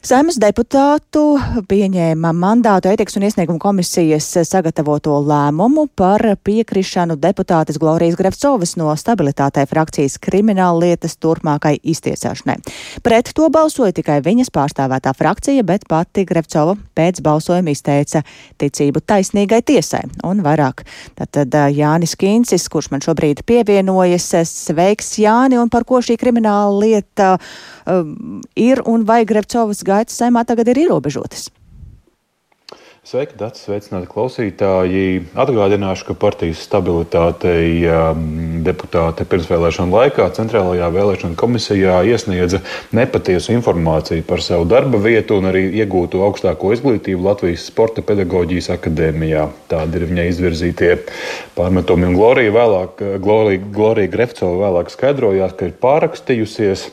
Saimas 0.00 0.38
deputātu 0.40 1.34
pieņēma 1.68 2.30
mandātu 2.32 2.88
etikas 2.88 3.18
un 3.18 3.26
iesniegumu 3.26 3.60
komisijas 3.60 4.30
sagatavoto 4.48 5.18
lēmumu 5.20 5.82
par 5.92 6.22
piekrišanu 6.40 7.18
deputātes 7.20 7.76
Glorijas 7.76 8.16
Grevcovas 8.16 8.72
no 8.80 8.94
stabilitātei 8.96 9.66
frakcijas 9.68 10.16
krimināla 10.24 10.86
lietas 10.86 11.18
turpmākai 11.20 11.74
iztiesāšanai. 11.92 12.56
Pret 13.04 13.28
to 13.36 13.50
balsoja 13.52 13.92
tikai 13.98 14.22
viņas 14.24 14.48
pārstāvētā 14.56 15.12
frakcija, 15.18 15.66
bet 15.68 15.84
pati 15.84 16.24
Grevcova 16.24 16.78
pēc 16.96 17.20
balsojuma 17.20 17.76
izteica 17.76 18.24
ticību 18.56 19.04
taisnīgai 19.04 19.60
tiesai 19.68 20.06
un 20.24 20.40
vairāk. 20.46 20.80
Tātad 21.20 21.58
Jānis 21.76 22.16
Kīncis, 22.16 22.70
kurš 22.72 22.88
man 22.94 23.04
šobrīd 23.04 23.44
pievienojas, 23.44 24.32
sveiks 24.48 25.18
Jāni 25.20 25.60
un 25.60 25.68
par 25.68 25.84
ko 25.84 26.00
šī 26.00 26.16
krimināla 26.24 26.72
lieta 26.86 27.34
um, 27.90 28.42
ir 28.56 28.82
un 28.86 29.06
vai 29.08 29.24
Grevcovas 29.28 29.82
gaitas 29.86 30.20
saimā 30.20 30.46
tagad 30.48 30.70
ir 30.70 30.86
ierobežotas. 30.86 31.50
Sveiki, 33.00 33.32
Dārts, 33.40 33.62
sveicināti 33.64 34.06
klausītāji. 34.12 35.22
Atgādināšu, 35.32 36.04
ka 36.10 36.14
partijas 36.20 36.60
stabilitātei 36.66 37.80
um, 37.88 38.60
deputāte 38.62 39.24
pirmsvēlēšana 39.26 39.88
laikā 39.88 40.26
Centrālajā 40.36 40.90
vēlēšana 40.92 41.38
komisijā 41.40 41.96
iesniedza 42.06 42.60
nepatiesu 42.94 43.54
informāciju 43.56 44.26
par 44.28 44.44
savu 44.44 44.68
darba 44.68 45.00
vietu 45.00 45.40
un 45.40 45.48
arī 45.48 45.64
iegūto 45.80 46.20
augstāko 46.28 46.74
izglītību 46.76 47.24
Latvijas 47.24 47.64
Sporta 47.72 48.04
pedagoģijas 48.04 48.68
akadēmijā. 48.76 49.48
Tādi 49.72 49.96
ir 49.96 50.06
viņai 50.12 50.28
izvirzītie 50.34 50.92
pārmetumi. 51.56 52.12
Un 52.12 52.20
Glorija, 52.20 52.52
vēlāk, 52.60 53.04
Glorija, 53.24 53.64
Glorija 53.80 54.12
Grefcova 54.12 54.66
vēlāk 54.68 54.92
skaidrojās, 54.92 55.56
ka 55.56 55.72
ir 55.72 55.78
pārakstījusies 55.82 56.90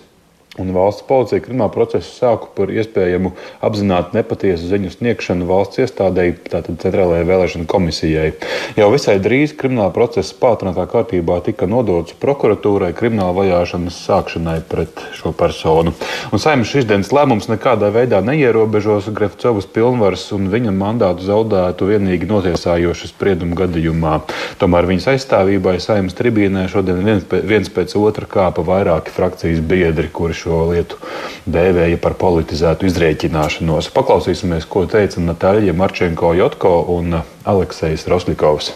un 0.61 0.71
valsts 0.73 1.05
policija 1.07 1.41
krimināla 1.43 1.71
procesu 1.73 2.09
sāku 2.17 2.49
par 2.57 2.71
iespējamu 2.73 3.33
apzināti 3.63 4.17
nepatiesu 4.17 4.69
ziņu 4.71 4.91
sniegšanu 4.95 5.47
valsts 5.49 5.81
iestādēji, 5.83 6.37
tātad 6.49 6.79
Centrālajai 6.81 7.27
vēlēšana 7.29 7.67
komisijai. 7.69 8.31
Jau 8.77 8.87
visai 8.93 9.17
drīz 9.21 9.53
krimināla 9.57 9.93
procesa 9.95 10.35
pātrinātā 10.41 10.87
kārtībā 10.89 11.39
tika 11.45 11.69
nodots 11.69 12.15
prokuratūrai 12.21 12.93
krimināla 12.97 13.35
vajāšanas 13.37 13.99
sākšanai 14.07 14.57
pret 14.69 15.03
šo 15.17 15.33
personu. 15.37 15.93
Un 16.33 16.41
saimnes 16.41 16.71
šīs 16.73 16.87
dienas 16.89 17.13
lēmums 17.13 17.49
nekādā 17.51 17.91
veidā 17.93 18.23
neierobežos 18.25 19.11
Grefcovas 19.13 19.69
pilnvaras 19.73 20.25
un 20.35 20.49
viņa 20.53 20.73
mandātu 20.73 21.27
zaudētu 21.27 21.91
vienīgi 21.91 22.29
notiesājošu 22.29 23.11
spriedumu 23.13 23.57
gadījumā. 23.61 24.17
Tomēr 24.61 24.89
viņas 24.89 25.11
aizstāvībai 25.13 25.77
saimnes 25.83 26.17
tribīnē 26.17 26.67
šodien 26.71 27.03
viens, 27.05 27.27
viens 27.45 27.69
pēc 27.73 27.93
otra 28.01 28.25
kāpa 28.29 28.65
vairāki 28.65 29.13
frakcijas 29.13 29.61
biedri, 29.61 30.09
kuri 30.13 30.35
šo 30.37 30.46
lietu 30.47 30.99
dēvēja 31.47 31.99
par 32.01 32.17
politizētu 32.19 32.87
izrēķināšanos. 32.89 33.91
Paklausīsimies, 33.95 34.67
ko 34.69 34.85
teica 34.89 35.23
Natāļa 35.23 35.75
Marčenko 35.77 36.33
Jotko 36.37 36.73
un 36.95 37.19
Aleksejs 37.47 38.07
Roslikovs. 38.11 38.73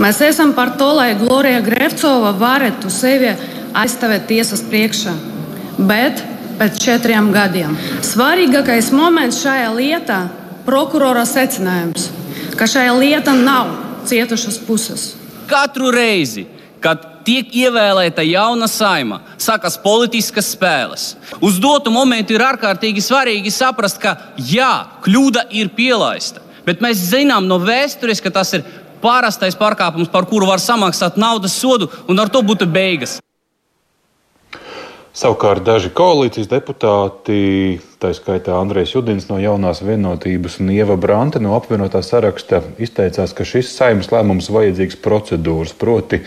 Mēs 0.00 0.20
esam 0.24 0.54
par 0.56 0.74
to, 0.80 0.88
lai 0.96 1.14
Glorija 1.18 1.60
Grevcova 1.64 2.32
varētu 2.36 2.90
sevi 2.92 3.32
aizstāvēt 3.76 4.26
tiesas 4.30 4.64
priekšā. 4.70 5.12
Bet 5.76 6.22
pēc 6.56 6.78
četriem 6.80 7.28
gadiem 7.34 7.76
svarīgākais 8.04 8.88
moments 8.96 9.42
šajā 9.44 9.72
lietā 9.76 10.20
prokurora 10.66 11.26
secinājums, 11.28 12.08
ka 12.56 12.68
šajā 12.68 12.94
lietā 12.96 13.36
nav 13.36 13.74
cietušas 14.08 14.58
puses. 14.64 15.10
Katru 15.46 15.92
reizi, 15.94 16.46
kad 16.80 17.04
tiek 17.26 17.50
ievēlēta 17.50 18.24
jauna 18.26 18.68
saima, 18.70 19.20
sākas 19.42 19.76
politiskas 19.82 20.52
spēles. 20.54 21.10
Uz 21.42 21.58
dotu 21.62 21.92
momentu 21.94 22.36
ir 22.36 22.46
ārkārtīgi 22.46 23.02
svarīgi 23.02 23.52
saprast, 23.54 24.00
ka 24.02 24.16
jā, 24.38 24.72
kļūda 25.04 25.48
ir 25.58 25.74
pielaista. 25.76 26.44
Bet 26.66 26.82
mēs 26.82 27.02
zinām 27.10 27.46
no 27.50 27.60
vēstures, 27.62 28.22
ka 28.22 28.32
tas 28.34 28.54
ir 28.56 28.66
pārastais 29.02 29.58
pārkāpums, 29.58 30.10
par 30.10 30.26
kuru 30.30 30.48
var 30.48 30.62
samaksāt 30.62 31.18
naudas 31.20 31.54
sodu, 31.58 31.90
un 32.10 32.18
ar 32.22 32.32
to 32.32 32.42
būtu 32.46 32.66
beigas. 32.70 33.20
Savukārt 35.16 35.64
daži 35.64 35.88
koalīcijas 35.96 36.50
deputāti, 36.50 37.78
tā 38.02 38.10
skaitā 38.12 38.52
Andrēs 38.58 38.90
Judins 38.92 39.30
no 39.30 39.38
jaunās 39.40 39.80
vienotības 39.80 40.58
un 40.60 40.74
Ieva 40.74 40.98
Brante 41.00 41.40
no 41.40 41.54
apvienotā 41.56 42.02
saraksta, 42.04 42.60
izteicās, 42.76 43.32
ka 43.32 43.46
šis 43.48 43.70
saimnes 43.78 44.10
lēmums 44.12 44.50
vajadzīgs 44.52 45.00
procedūras, 45.00 45.72
proti 45.72 46.20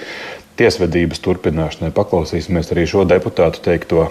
tiesvedības 0.60 1.22
turpināšanai. 1.24 1.94
Paklausīsimies 1.96 2.74
arī 2.74 2.86
šo 2.90 3.06
deputātu 3.08 3.64
teikto. 3.66 4.10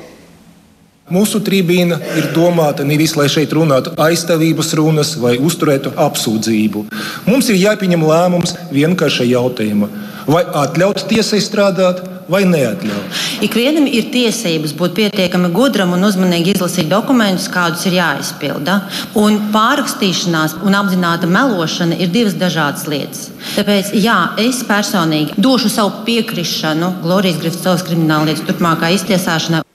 Mūsu 1.09 1.41
tribīna 1.41 1.97
ir 2.21 2.27
domāta 2.37 2.85
nevis, 2.85 3.15
lai 3.17 3.31
šeit 3.33 3.55
runātu 3.57 3.95
aizstāvības 4.05 4.75
runas 4.77 5.15
vai 5.17 5.39
uzturētu 5.41 5.95
apsūdzību. 6.05 6.85
Mums 7.25 7.49
ir 7.49 7.57
jāpieņem 7.63 8.05
lēmums 8.05 8.53
vienkārša 8.75 9.25
jautājuma. 9.31 9.89
Vai 10.29 10.43
atļaut 10.45 11.07
tiesai 11.09 11.41
strādāt, 11.41 12.03
vai 12.29 12.43
neatļaut. 12.49 13.21
Ikvienam 13.47 13.87
ir 13.89 14.11
tiesības 14.13 14.75
būt 14.79 14.97
pietiekami 14.99 15.51
gudram 15.55 15.95
un 15.97 16.05
uzmanīgi 16.09 16.55
izlasīt 16.55 16.91
dokumentus, 16.91 17.49
kādus 17.53 17.87
ir 17.89 17.99
jāizpilda. 17.99 18.81
Un 19.19 19.41
pārrakstīšanās 19.55 20.59
un 20.67 20.77
apzināta 20.79 21.31
melošana 21.31 21.99
ir 21.99 22.13
divas 22.15 22.37
dažādas 22.39 22.89
lietas. 22.91 23.29
Tāpēc 23.57 23.95
jā, 23.99 24.19
es 24.45 24.61
personīgi 24.69 25.39
došu 25.39 25.73
savu 25.73 26.05
piekrišanu 26.09 26.99
Glorijas 27.05 27.41
Grifsovas 27.43 27.87
krimināllietas 27.89 28.47
turpmākā 28.49 28.93
iztiesāšanai. 28.99 29.68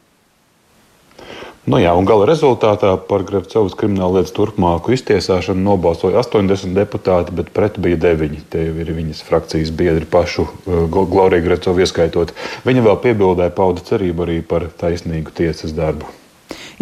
Nu 1.64 1.78
jā, 1.80 1.94
un 1.96 2.04
gala 2.04 2.26
rezultātā 2.28 2.90
par 3.08 3.22
Grevcovas 3.24 3.78
krimināllietas 3.80 4.34
turpmāku 4.36 4.92
iztiesāšanu 4.98 5.64
nobalsoja 5.64 6.20
80 6.20 6.76
deputāti, 6.76 7.32
bet 7.38 7.54
pret 7.56 7.80
bija 7.80 8.02
9. 8.04 8.42
Tie 8.52 8.66
ir 8.84 8.92
viņas 8.92 9.24
frakcijas 9.24 9.72
biedri 9.72 10.04
pašu 10.04 10.44
uh, 10.44 10.84
Gloriju 10.92 11.46
Grevcovu 11.48 11.86
ieskaitot. 11.86 12.36
Viņa 12.68 12.84
vēl 12.84 13.00
piebildēja 13.08 13.56
pauda 13.56 13.86
cerību 13.88 14.28
arī 14.28 14.38
par 14.44 14.68
taisnīgu 14.82 15.32
tiesas 15.40 15.72
darbu. 15.78 16.12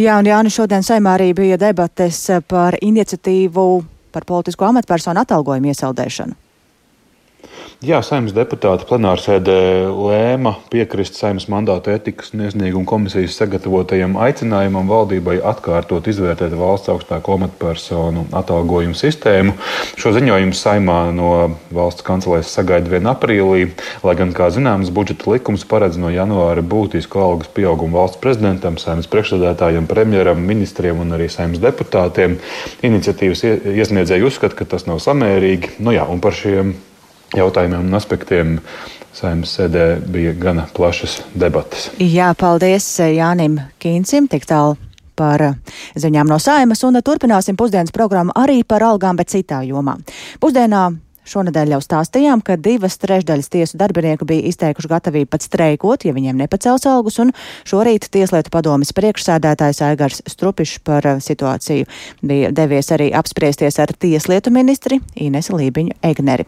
Jā, 0.02 0.18
un 0.18 0.26
Jānis 0.26 0.58
šodien 0.58 0.82
saimā 0.82 1.14
arī 1.14 1.30
bija 1.38 1.62
debates 1.62 2.24
par 2.50 2.80
iniciatīvu 2.82 3.68
par 4.12 4.26
politisko 4.26 4.66
amatpersonu 4.72 5.22
atalgojumu 5.22 5.70
iesaldēšanu. 5.76 6.40
Jā, 7.82 7.98
saimnes 8.06 8.36
deputāti 8.38 8.86
plenārsēdē 8.86 9.54
lēma 9.90 10.52
piekrist 10.70 11.16
saimnes 11.18 11.48
mandāta 11.50 11.96
etikas 11.96 12.28
un 12.36 12.44
iesniegumu 12.46 12.86
komisijas 12.86 13.34
sagatavotajam 13.40 14.20
aicinājumam 14.22 14.86
valdībai 14.86 15.40
atkārtot 15.50 16.06
izvērtēt 16.12 16.54
valsts 16.60 16.92
augstāko 16.94 17.40
amatpersonu 17.40 18.28
atalgojumu 18.38 18.94
sistēmu. 19.00 19.56
Šo 19.98 20.12
ziņojumu 20.14 20.54
saimā 20.60 21.00
no 21.18 21.32
valsts 21.74 22.06
kancelēs 22.06 22.52
sagaida 22.54 22.94
vien 22.94 23.10
aprīlī, 23.10 23.72
lai 24.06 24.16
gan, 24.20 24.36
kā 24.38 24.52
zināms, 24.54 24.94
budžeta 24.94 25.34
likums 25.34 25.66
paredz 25.66 25.98
no 25.98 26.14
janvāra 26.14 26.62
būtisku 26.62 27.18
algas 27.26 27.50
pieaugumu 27.58 27.98
valsts 27.98 28.22
prezidentam, 28.22 28.78
saimnes 28.78 29.10
priekšsēdētājiem, 29.10 29.90
premjeram, 29.90 30.46
ministriem 30.54 31.02
un 31.02 31.18
arī 31.18 31.32
saimnes 31.34 31.66
deputātiem. 31.66 32.38
Iniciatīvas 32.86 33.42
iesniedzēji 33.74 34.30
uzskata, 34.30 34.62
ka 34.62 34.70
tas 34.78 34.86
nav 34.86 35.02
samērīgi. 35.02 35.80
Nu 35.82 35.98
jā, 35.98 36.06
un 36.06 36.22
par 36.22 36.38
šiem 36.38 36.76
jautājumiem 37.38 37.88
un 37.88 37.98
aspektiem 37.98 38.56
saimnes 39.16 39.56
sēdē 39.58 39.86
bija 40.12 40.34
gana 40.40 40.68
plašas 40.76 41.20
debatas. 41.36 41.90
Jā, 42.00 42.32
paldies 42.38 42.88
Jānim 43.12 43.60
Kīncim, 43.82 44.30
tik 44.32 44.48
tālu 44.50 44.78
par 45.16 45.44
ziņām 46.00 46.30
no 46.32 46.40
saimas, 46.42 46.82
un 46.88 46.98
turpināsim 47.04 47.58
pusdienas 47.60 47.94
programmu 47.96 48.34
arī 48.40 48.62
par 48.64 48.84
algām, 48.88 49.20
bet 49.20 49.34
citā 49.34 49.62
jomā. 49.68 49.98
Pusdienā 50.42 50.88
Šonadēļ 51.22 51.75
jau 51.75 51.80
stāstījām, 51.84 52.42
ka 52.42 52.56
divas 52.58 52.98
trešdaļas 53.01 53.50
tiesu 53.54 53.78
darbinieku 53.78 54.25
bija 54.25 54.48
izteikuši 54.50 54.90
gatavību 54.90 55.30
pat 55.30 55.46
streikot, 55.46 56.06
ja 56.08 56.16
viņiem 56.16 56.40
nepacels 56.42 56.88
algus, 56.90 57.20
un 57.22 57.30
šorīt 57.70 58.08
Tieslietu 58.12 58.50
padomis 58.54 58.90
priekšsēdētājs 58.98 59.84
Aigars 59.86 60.24
Strupišs 60.28 60.82
par 60.88 61.06
uh, 61.06 61.22
situāciju 61.22 61.86
bija 62.25 62.50
devies 62.58 62.90
arī 62.96 63.12
apspriesties 63.13 63.78
ar 63.84 63.94
Tieslietu 63.94 64.54
ministri 64.54 64.98
Inesu 65.13 65.60
Lībiņu 65.60 66.00
Egneri. 66.10 66.48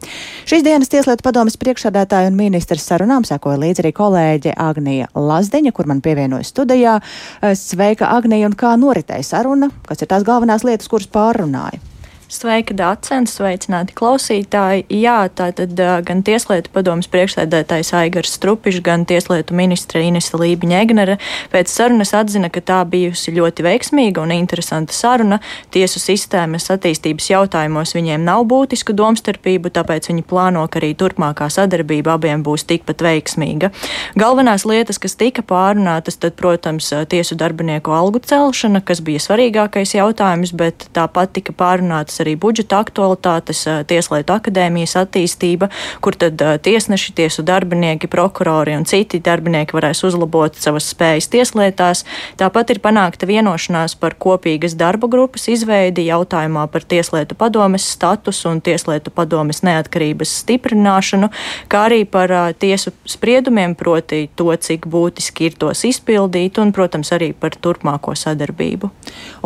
Šīs 0.49 0.65
dienas 0.65 0.89
Tieslietu 0.89 1.25
padomis 1.29 1.59
priekšsēdētāju 1.61 2.33
un 2.33 2.41
ministrs 2.41 2.89
sarunām 2.89 3.29
sekoja 3.29 3.61
līdzi 3.61 3.85
arī 3.85 3.93
kolēģe 4.01 4.57
Agnija 4.57 5.13
Lazdeņa, 5.13 5.77
kur 5.77 5.89
man 5.91 6.01
pievienojas 6.01 6.49
studijā. 6.49 6.97
Uh, 6.97 7.53
sveika, 7.53 8.09
Agnija, 8.17 8.49
un 8.49 8.57
kā 8.57 8.73
noritēja 8.81 9.35
saruna? 9.35 9.69
Kas 9.85 10.01
ir 10.01 10.09
tās 10.09 10.25
galvenās 10.25 10.65
lietas, 10.65 10.89
kuras 10.89 11.11
pārrunāja? 11.13 11.92
Sveika, 12.33 12.73
Dārcens, 12.73 13.35
sveicināti 13.37 13.93
klausītāji. 13.93 14.87
Jā, 14.89 15.27
tātad 15.37 15.77
gan 15.77 16.23
Tieslietu 16.25 16.71
padomas 16.73 17.05
priekšsēdētājs 17.13 17.91
Aigars 17.99 18.33
Strupišs, 18.39 18.79
gan 18.81 19.03
Tieslietu 19.05 19.53
ministra 19.53 20.01
Inesa 20.01 20.39
Lībiņa 20.41 20.79
Egnere 20.81 21.17
pēc 21.53 21.69
sarunas 21.69 22.09
atzina, 22.17 22.49
ka 22.49 22.63
tā 22.65 22.79
bijusi 22.89 23.35
ļoti 23.35 23.65
veiksmīga 23.67 24.23
un 24.23 24.33
interesanta 24.33 24.95
saruna. 24.97 25.37
Tiesu 25.75 26.01
sistēmas 26.01 26.65
attīstības 26.73 27.29
jautājumos 27.35 27.93
viņiem 27.93 28.25
nav 28.25 28.47
būtisku 28.49 28.97
domstarpību, 28.97 29.69
tāpēc 29.77 30.09
viņi 30.09 30.25
plāno, 30.25 30.65
ka 30.65 30.81
arī 30.81 30.95
turpmākā 30.97 31.51
sadarbība 31.53 32.17
abiem 32.17 32.41
būs 32.41 32.65
tikpat 32.65 33.05
veiksmīga. 33.05 33.69
Galvenās 34.17 34.65
lietas, 34.65 34.97
kas 34.97 35.13
tika 35.21 35.45
pārunātas, 35.45 36.17
tad, 36.17 36.33
protams, 36.41 36.89
tiesu 37.13 37.37
darbinieku 37.37 37.93
algu 37.93 38.25
celšana, 38.25 38.81
kas 38.81 39.05
bija 39.05 39.21
svarīgākais 39.21 39.93
jautājums, 39.99 40.57
bet 40.57 40.89
tāpat 40.97 41.37
tika 41.37 41.53
pārunātas 41.53 42.22
arī 42.23 42.35
budžeta 42.39 42.79
aktualitātes, 42.83 43.65
Tieslietu 43.87 44.33
akadēmijas 44.35 44.95
attīstība, 45.03 45.69
kur 46.03 46.17
tad 46.19 46.41
tiesneši, 46.65 47.13
tiesu 47.17 47.43
darbinieki, 47.45 48.09
prokurori 48.11 48.75
un 48.77 48.87
citi 48.89 49.19
darbinieki 49.23 49.75
varēs 49.75 50.03
uzlabot 50.07 50.57
savas 50.59 50.87
spējas 50.93 51.29
tieslietās. 51.33 52.03
Tāpat 52.39 52.73
ir 52.73 52.81
panākta 52.83 53.27
vienošanās 53.29 53.97
par 53.99 54.15
kopīgas 54.19 54.77
darba 54.79 55.09
grupas 55.11 55.47
izveidi 55.51 56.07
jautājumā 56.09 56.65
par 56.71 56.85
Tieslietu 56.87 57.37
padomes 57.39 57.85
statusu 57.95 58.49
un 58.51 58.61
Tieslietu 58.63 59.13
padomes 59.13 59.63
neatkarības 59.65 60.33
stiprināšanu, 60.43 61.29
kā 61.71 61.85
arī 61.89 62.03
par 62.09 62.31
tiesu 62.59 62.93
spriedumiem, 63.09 63.75
proti 63.79 64.27
to, 64.35 64.51
cik 64.55 64.87
būtiski 64.89 65.49
ir 65.49 65.59
tos 65.59 65.83
izpildīt 65.87 66.59
un, 66.61 66.73
protams, 66.75 67.13
arī 67.15 67.33
par 67.33 67.57
turpmāko 67.59 68.15
sadarbību. 68.17 68.91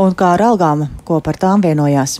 Un 0.03 0.15
kā 0.17 0.33
ar 0.37 0.47
algām, 0.51 0.87
ko 1.07 1.21
par 1.23 1.39
tām 1.41 1.63
vienojās? 1.65 2.19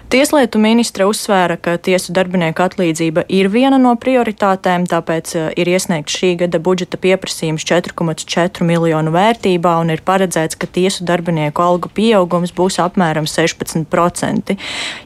Tieslietu 0.11 0.59
ministra 0.59 1.05
uzsvēra, 1.07 1.55
ka 1.55 1.77
tiesu 1.79 2.11
darbinieku 2.11 2.59
atlīdzība 2.65 3.21
ir 3.31 3.47
viena 3.47 3.77
no 3.79 3.93
prioritātēm, 3.95 4.83
tāpēc 4.91 5.29
eh, 5.39 5.43
ir 5.63 5.69
iesniegts 5.71 6.17
šī 6.19 6.33
gada 6.41 6.59
budžeta 6.59 6.97
pieprasījums 6.99 7.63
4,4 7.63 8.67
miljonu 8.67 9.13
vērtībā 9.15 9.77
un 9.79 9.93
ir 9.95 10.03
paredzēts, 10.03 10.57
ka 10.59 10.67
tiesu 10.67 11.07
darbinieku 11.07 11.63
algu 11.63 11.87
pieaugums 11.95 12.51
būs 12.57 12.81
apmēram 12.83 13.23
16%. 13.23 14.57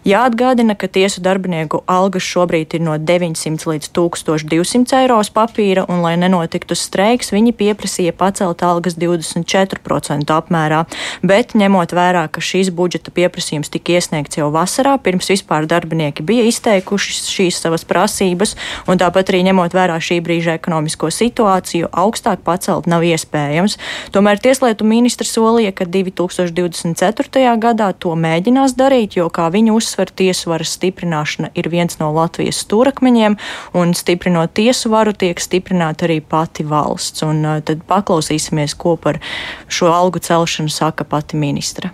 Jāatgādina, 0.10 0.74
ka 0.74 0.90
tiesu 0.90 1.22
darbinieku 1.22 1.84
algas 1.86 2.26
šobrīd 2.26 2.74
ir 2.74 2.84
no 2.88 2.98
900 2.98 3.70
līdz 3.76 3.92
1200 3.94 5.04
eiro 5.04 5.20
uz 5.22 5.30
papīra, 5.30 5.86
un, 5.86 6.02
lai 6.02 6.16
nenotiktu 6.18 6.74
streiks, 6.74 7.30
viņi 7.36 7.54
pieprasīja 7.62 8.16
pacelt 8.18 8.66
algas 8.66 8.98
24% 8.98 10.34
apmērā, 10.40 10.82
bet 11.22 11.54
ņemot 11.54 11.94
vērā, 11.94 12.26
ka 12.26 12.42
šīs 12.42 12.74
budžeta 12.74 13.14
pieprasījums 13.14 13.70
tika 13.70 14.00
iesniegts 14.00 14.42
jau 14.42 14.50
vasarā, 14.50 14.95
pirms 15.02 15.30
vispār 15.32 15.68
darbinieki 15.70 16.24
bija 16.26 16.46
izteikuši 16.50 17.16
šīs 17.30 17.60
savas 17.64 17.86
prasības, 17.88 18.56
un 18.90 19.00
tāpat 19.02 19.32
arī 19.32 19.44
ņemot 19.50 19.76
vērā 19.76 19.98
šī 20.02 20.20
brīža 20.26 20.56
ekonomisko 20.60 21.10
situāciju, 21.14 21.90
augstāk 21.92 22.44
pacelt 22.46 22.90
nav 22.92 23.06
iespējams. 23.08 23.78
Tomēr 24.16 24.42
Tieslietu 24.42 24.88
ministrs 24.88 25.34
solīja, 25.36 25.74
ka 25.76 25.88
2024. 25.90 27.46
gadā 27.62 27.92
to 27.98 28.16
mēģinās 28.20 28.78
darīt, 28.78 29.18
jo, 29.20 29.30
kā 29.34 29.50
viņa 29.54 29.76
uzsver, 29.76 30.12
tiesvaras 30.12 30.76
stiprināšana 30.78 31.52
ir 31.56 31.70
viens 31.74 32.00
no 32.00 32.12
Latvijas 32.16 32.62
stūrakmeņiem, 32.66 33.38
un 33.76 33.94
stiprinot 33.98 34.56
tiesu 34.58 34.94
varu 34.94 35.16
tiek 35.16 35.42
stiprināta 35.42 36.10
arī 36.10 36.22
pati 36.22 36.66
valsts. 36.68 37.26
Un, 37.26 37.44
tad 37.66 37.84
paklausīsimies, 37.90 38.78
ko 38.78 38.96
par 39.02 39.22
šo 39.68 39.92
algu 39.94 40.22
celšanu 40.24 40.72
saka 40.72 41.08
pati 41.08 41.40
ministra. 41.40 41.94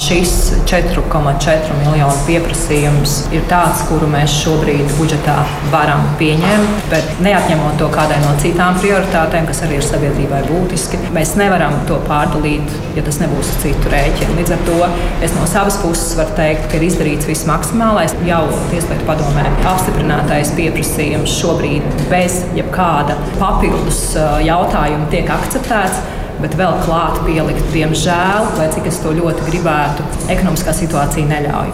Šis 0.00 0.30
4,4 0.64 1.74
miljonu 1.76 2.22
pieprasījums 2.24 3.18
ir 3.36 3.42
tāds, 3.50 3.82
kuru 3.84 4.06
mēs 4.08 4.32
šobrīd 4.40 4.94
budžetā 4.96 5.34
varam 5.68 6.06
pieņemt, 6.16 6.86
bet 6.88 7.18
neatņemot 7.20 7.76
to 7.82 7.90
kādai 7.92 8.16
no 8.22 8.30
citām 8.40 8.78
prioritātēm, 8.80 9.44
kas 9.50 9.60
arī 9.66 9.76
ir 9.76 9.84
sabiedrībai 9.84 10.38
būtiski. 10.46 11.02
Mēs 11.12 11.34
nevaram 11.36 11.76
to 11.90 11.98
pārdalīt, 12.06 12.72
ja 12.96 13.04
tas 13.04 13.20
nebūs 13.20 13.50
uz 13.52 13.58
citu 13.60 13.92
rēķinu. 13.92 14.38
Līdz 14.38 14.54
ar 14.56 14.62
to 14.70 14.78
es 15.26 15.34
no 15.36 15.44
savas 15.50 15.76
puses 15.82 16.16
varu 16.16 16.32
teikt, 16.38 16.70
ka 16.72 16.80
ir 16.80 16.86
izdarīts 16.88 17.28
viss 17.28 17.44
maksimālais. 17.50 18.16
Jau 18.24 18.46
Tieslietu 18.72 19.04
padomē 19.04 19.44
apstiprinātais 19.68 20.54
pieprasījums 20.56 21.36
šobrīd 21.42 22.00
bez 22.08 22.40
jebkāda 22.56 23.20
papildus 23.36 24.00
jautājuma 24.48 25.12
tiek 25.12 25.28
akceptēts 25.36 26.00
bet 26.42 26.56
vēl 26.58 26.76
klāt 26.84 27.20
pielikt, 27.26 27.64
diemžēl, 27.74 28.50
lai 28.58 28.68
cik 28.74 28.88
es 28.90 29.00
to 29.04 29.14
ļoti 29.16 29.46
gribētu, 29.50 30.06
ekonomiskā 30.32 30.74
situācija 30.76 31.28
neļauj. 31.30 31.72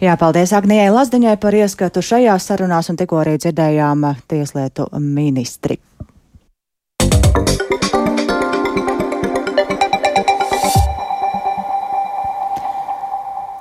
Jā, 0.00 0.14
paldies 0.16 0.54
Agnijai 0.56 0.88
Lazdiņai 0.94 1.36
par 1.40 1.54
ieskatu 1.58 2.00
šajās 2.00 2.48
sarunās 2.48 2.88
un 2.88 2.96
tikko 2.96 3.20
arī 3.20 3.36
dzirdējām 3.36 4.08
tieslietu 4.32 4.88
ministri. 4.96 5.76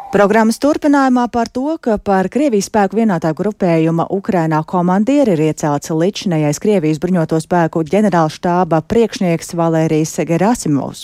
Programmas 0.10 0.58
turpinājumā 0.58 1.28
par 1.30 1.52
to, 1.54 1.76
ka 1.78 2.00
par 2.02 2.32
Krievijas 2.34 2.66
spēku 2.66 2.98
vienotā 2.98 3.30
grupējuma 3.38 4.08
Ukrainā 4.10 4.64
komandieri 4.66 5.36
ir 5.36 5.42
iecelts 5.52 5.92
līdzinējais 5.94 6.58
Krievijas 6.64 6.98
bruņoto 7.04 7.38
spēku 7.44 7.84
ģenerāla 7.86 8.32
štāba 8.34 8.80
priekšnieks 8.90 9.54
Valērijas 9.54 10.16
Gerasimovs. 10.26 11.04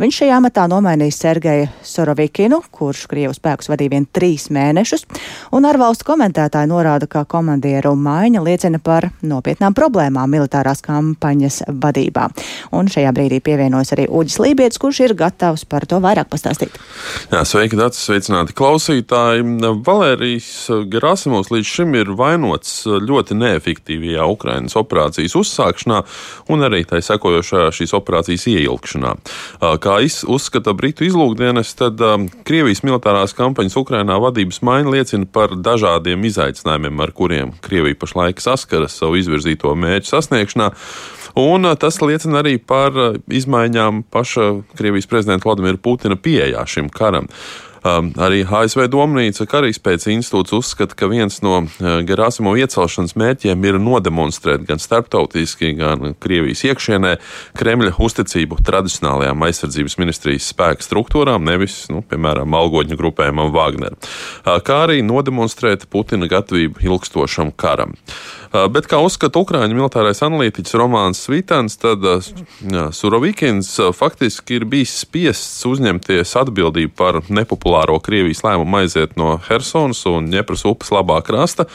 Viņš 0.00 0.20
šajā 0.22 0.38
amatā 0.40 0.64
nomainīs 0.72 1.18
Sergeju 1.20 1.66
Sorovikinu, 1.84 2.62
kurš 2.72 3.02
Krievu 3.10 3.36
spēkus 3.36 3.68
vadīja 3.68 3.92
vien 3.92 4.06
trīs 4.08 4.48
mēnešus, 4.48 5.04
un 5.52 5.68
ārvalstu 5.68 6.08
komentētāji 6.08 6.72
norāda, 6.72 7.10
ka 7.12 7.26
komandieru 7.28 7.92
maiņa 7.92 8.40
liecina 8.40 8.80
par 8.80 9.10
nopietnām 9.20 9.76
problēmām 9.76 10.32
militārās 10.32 10.80
kampaņas 10.86 11.66
vadībā. 11.68 12.30
Un 12.72 12.88
šajā 12.88 13.12
brīdī 13.20 13.44
pievienojas 13.44 13.92
arī 13.98 14.08
Uģis 14.08 14.40
Lībietis, 14.46 14.80
kurš 14.80 15.04
ir 15.10 15.16
gatavs 15.20 15.68
par 15.68 15.84
to 15.84 16.00
vairāk 16.00 16.32
pastāstīt. 16.32 16.80
Jā, 17.28 17.44
sveiki, 17.44 17.76
Dārts, 17.76 18.00
sveicināti! 18.00 18.46
Klausītāji! 18.56 19.42
Valērijas 19.84 20.70
Gerasimovs 20.88 21.50
līdz 21.52 21.68
šim 21.68 21.96
ir 21.98 22.08
vainots 22.16 22.86
ļoti 22.88 23.36
neefektīvajā 23.36 24.24
Ukrainas 24.32 24.78
operācijas 24.80 25.34
uzsākšanā 25.36 25.98
un 26.54 26.64
arī 26.64 26.80
tai 26.88 27.02
sekojošajā 27.04 27.66
šīs 27.76 27.92
operācijas 27.98 28.46
ieilgšanā. 28.54 29.12
Kā 29.84 29.98
uzskata 30.32 30.72
Britu 30.78 31.04
izlūkdienas, 31.04 31.74
tad 31.76 32.00
Krievijas 32.48 32.80
militārās 32.86 33.36
kampaņas 33.36 33.76
Ukrainā 33.82 34.16
vadības 34.24 34.62
maiņa 34.64 34.96
liecina 34.96 35.28
par 35.28 35.52
dažādiem 35.52 36.24
izaicinājumiem, 36.30 37.04
ar 37.04 37.12
kuriem 37.12 37.52
Krievija 37.60 38.00
pašlaik 38.00 38.40
saskaras 38.40 38.96
savu 39.02 39.20
izvirzīto 39.20 39.76
mērķu 39.76 40.14
sasniegšanā. 40.14 40.72
Un 41.36 41.68
tas 41.76 42.00
liecina 42.00 42.40
arī 42.40 42.56
par 42.56 42.96
izmaiņām 43.28 44.06
paša 44.08 44.50
Krievijas 44.80 45.12
prezidenta 45.12 45.44
Vladimira 45.44 45.76
Putina 45.76 46.16
pieejā 46.16 46.64
šim 46.64 46.88
karam. 46.88 47.28
Um, 47.84 48.08
arī 48.22 48.40
ASV 48.46 48.86
Domnīca 48.92 49.44
Karaspējas 49.48 50.08
institūts 50.12 50.54
uzskata, 50.56 50.96
ka 50.96 51.08
viens 51.10 51.38
no 51.44 51.58
uh, 51.64 51.98
Gerasimo 52.06 52.54
iecelšanas 52.56 53.16
mērķiem 53.18 53.66
ir 53.68 53.78
nodemonstrēt 53.82 54.64
gan 54.68 54.80
starptautiski, 54.82 55.74
gan 55.78 56.14
Krievijas 56.22 56.64
iekšienē 56.66 57.16
Kremļa 57.58 57.96
uzticību 58.02 58.58
tradicionālajām 58.66 59.44
aizsardzības 59.48 59.98
ministrijas 60.00 60.48
spēku 60.54 60.86
struktūrām, 60.86 61.44
nevis, 61.46 61.84
nu, 61.92 62.02
piemēram, 62.06 62.56
algoņu 62.56 62.98
grupējumam 62.98 63.52
Wagner, 63.54 63.96
uh, 63.98 64.56
kā 64.64 64.82
arī 64.86 65.02
nodemonstrēt 65.06 65.88
Putina 65.92 66.30
gatavību 66.32 66.86
ilgstošam 66.88 67.52
karam. 67.60 67.94
Bet, 68.72 68.88
kā 68.90 68.98
uzskata 69.04 69.40
Ukrāņu 69.42 69.76
militārais 69.76 70.22
analītiķis 70.24 70.76
Romāns 70.80 71.22
Svitans, 71.26 71.76
tad 71.82 72.04
jā, 72.06 72.86
Surovikins 72.94 73.72
faktiski 73.96 74.60
ir 74.60 74.66
bijis 74.70 74.94
spiests 75.04 75.66
uzņemties 75.68 76.36
atbildību 76.40 76.94
par 76.96 77.20
nepopulāru 77.26 77.66
populāro 77.66 78.00
Krievijas 78.00 78.44
lēmumu 78.44 78.82
aiziet 78.82 79.16
no 79.16 79.36
Helsonas 79.48 80.04
un 80.06 80.30
Ņepras 80.30 80.64
upes 80.68 80.92
labā 80.94 81.22
krasta. 81.24 81.66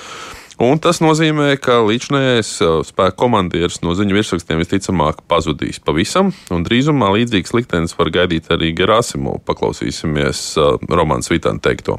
Un 0.61 0.77
tas 0.77 0.99
nozīmē, 1.01 1.55
ka 1.57 1.79
līdzinājais 1.81 2.51
uh, 2.61 2.83
spēku 2.85 3.17
komandieris 3.23 3.79
no 3.81 3.95
ziņu 3.97 4.13
virsrakstiem 4.13 4.61
visticamāk 4.61 5.23
pazudīs 5.27 5.81
pavisam, 5.81 6.29
un 6.53 6.67
drīzumā 6.67 7.09
līdzīgs 7.15 7.55
liktenis 7.57 7.97
var 7.97 8.13
gaidīt 8.13 8.51
arī 8.53 8.69
Gerasimu. 8.77 9.39
Paklausīsimies 9.47 10.53
Romanas 10.85 11.33
Vitāna 11.33 11.63
teikto. 11.65 11.97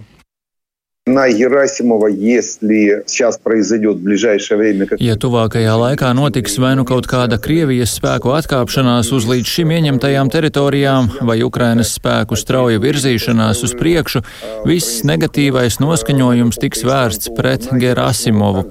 на 1.08 1.30
Герасимова, 1.30 2.08
если 2.08 3.04
сейчас 3.06 3.38
произойдет 3.38 3.98
в 3.98 4.04
ближайшее 4.04 4.58
время. 4.58 4.88
Ja 5.00 5.16
tuvākajā 5.16 5.74
laikā 5.80 6.12
notiks 6.14 6.58
vai 6.60 6.76
nu 6.76 6.84
kaut 6.86 7.08
kāda 7.08 7.40
Krievijas 7.40 7.96
spēku 7.98 8.34
atkāpšanās 8.36 9.12
uz 9.16 9.28
līdz 9.30 9.48
šim 9.48 9.72
ieņemtajām 9.78 10.30
teritorijām, 10.34 11.10
vai 11.22 11.40
Ukrainas 11.46 11.94
spēku 11.96 12.36
strauja 12.36 12.82
virzīšanās 12.84 13.64
uz 13.64 13.74
priekšu, 13.80 14.22
viss 14.68 15.04
negatīvais 15.08 15.80
noskaņojums 15.80 16.60
tiks 16.60 16.84
vērsts 16.88 17.32
pret 17.38 17.70
Gerasimovu. 17.72 18.68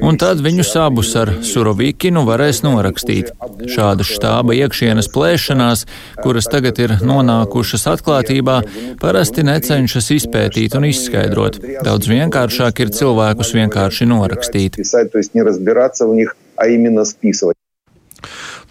Un 0.00 0.20
tad 0.20 0.40
viņus 0.44 0.74
abus 0.80 1.14
ar 1.16 1.32
Surovikinu 1.44 2.24
varēs 2.28 2.62
norakstīt. 2.66 3.32
Šāda 3.68 4.04
štāba 4.04 4.56
iekšienes 4.56 5.10
plēšanās, 5.12 5.86
kuras 6.22 6.48
tagad 6.50 6.78
ir 6.80 6.96
nonākušas 7.00 7.88
atklātībā, 7.94 8.60
parasti 9.00 9.44
necenšas 9.48 10.12
izpētīt 10.20 10.76
un 10.76 10.88
izskaidrot. 10.88 11.60
Daudz 11.85 12.09
vienkāršāk 12.09 12.81
ir 12.85 12.91
cilvēkus 12.95 13.53
vienkārši 13.57 14.07
norakstīt. 14.11 14.79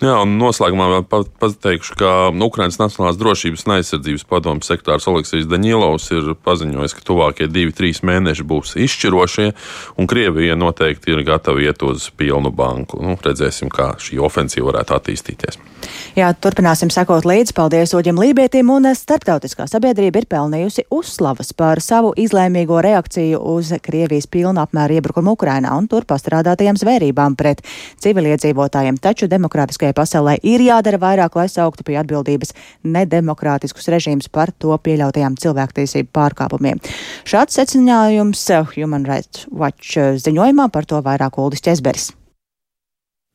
Jā, 0.05 0.19
un 0.21 0.35
noslēgumā 0.37 0.87
vēl 0.91 1.05
pateikšu, 1.41 1.95
ka 1.97 2.09
Ukrainas 2.45 2.77
Nacionālās 2.77 3.17
drošības 3.17 3.63
un 3.65 3.73
aizsardzības 3.79 4.27
padomus 4.29 4.69
sektārs 4.69 5.07
Oleksijas 5.09 5.49
Daņilovs 5.49 6.11
ir 6.13 6.27
paziņojis, 6.45 6.97
ka 6.99 7.05
tuvākie 7.09 7.49
divi, 7.49 7.73
trīs 7.73 8.03
mēneši 8.05 8.45
būs 8.45 8.75
izšķirošie, 8.85 9.47
un 9.97 10.11
Krievija 10.11 10.59
noteikti 10.61 11.15
ir 11.15 11.25
gatava 11.25 11.63
iet 11.65 11.81
uz 11.87 12.11
pilnu 12.19 12.53
banku. 12.53 13.01
Nu, 13.01 13.17
redzēsim, 13.17 13.73
kā 13.73 13.95
šī 13.97 14.21
ofensīva 14.21 14.75
varētu 14.75 14.99
attīstīties. 14.99 15.63
Jā, 16.15 16.29
turpināsim 16.37 16.93
sekot 16.93 17.27
līdzi. 17.29 17.55
Paldies 17.57 17.95
Oģim 17.97 18.21
Lībietim, 18.21 18.71
un 18.73 18.87
starptautiskā 18.97 19.67
sabiedrība 19.71 20.21
ir 20.23 20.29
pelnījusi 20.31 20.87
uzslavas 20.95 21.53
par 21.57 21.81
savu 21.85 22.13
izlēmīgo 22.21 22.79
reakciju 22.85 23.41
uz 23.55 23.73
Krievijas 23.85 24.29
pilna 24.31 24.67
apmēra 24.69 24.99
iebrukumu 24.99 25.35
Ukrainā 25.35 25.75
un 25.79 25.89
tur 25.91 26.07
pastrādātajām 26.09 26.79
zvērībām 26.81 27.37
pret 27.41 27.65
civiliedzīvotājiem. 28.05 29.01
Taču 29.03 29.29
demokrātiskajai 29.33 29.94
pasaulē 29.97 30.37
ir 30.43 30.65
jādara 30.65 31.01
vairāk, 31.03 31.39
lai 31.39 31.47
sauktu 31.53 31.87
pie 31.87 31.99
atbildības 32.01 32.55
nedemokrātiskus 32.85 33.89
režīmus 33.95 34.31
par 34.33 34.53
to 34.59 34.75
pieļautajām 34.75 35.39
cilvēktiesību 35.41 36.13
pārkāpumiem. 36.15 36.83
Šāds 37.29 37.57
secinājums 37.61 38.45
Human 38.75 39.07
Rights 39.09 39.47
Watch 39.51 39.97
ziņojumā 40.27 40.69
par 40.75 40.87
to 40.91 41.01
vairāk 41.05 41.41
Uldis 41.41 41.65
Česberis. 41.65 42.13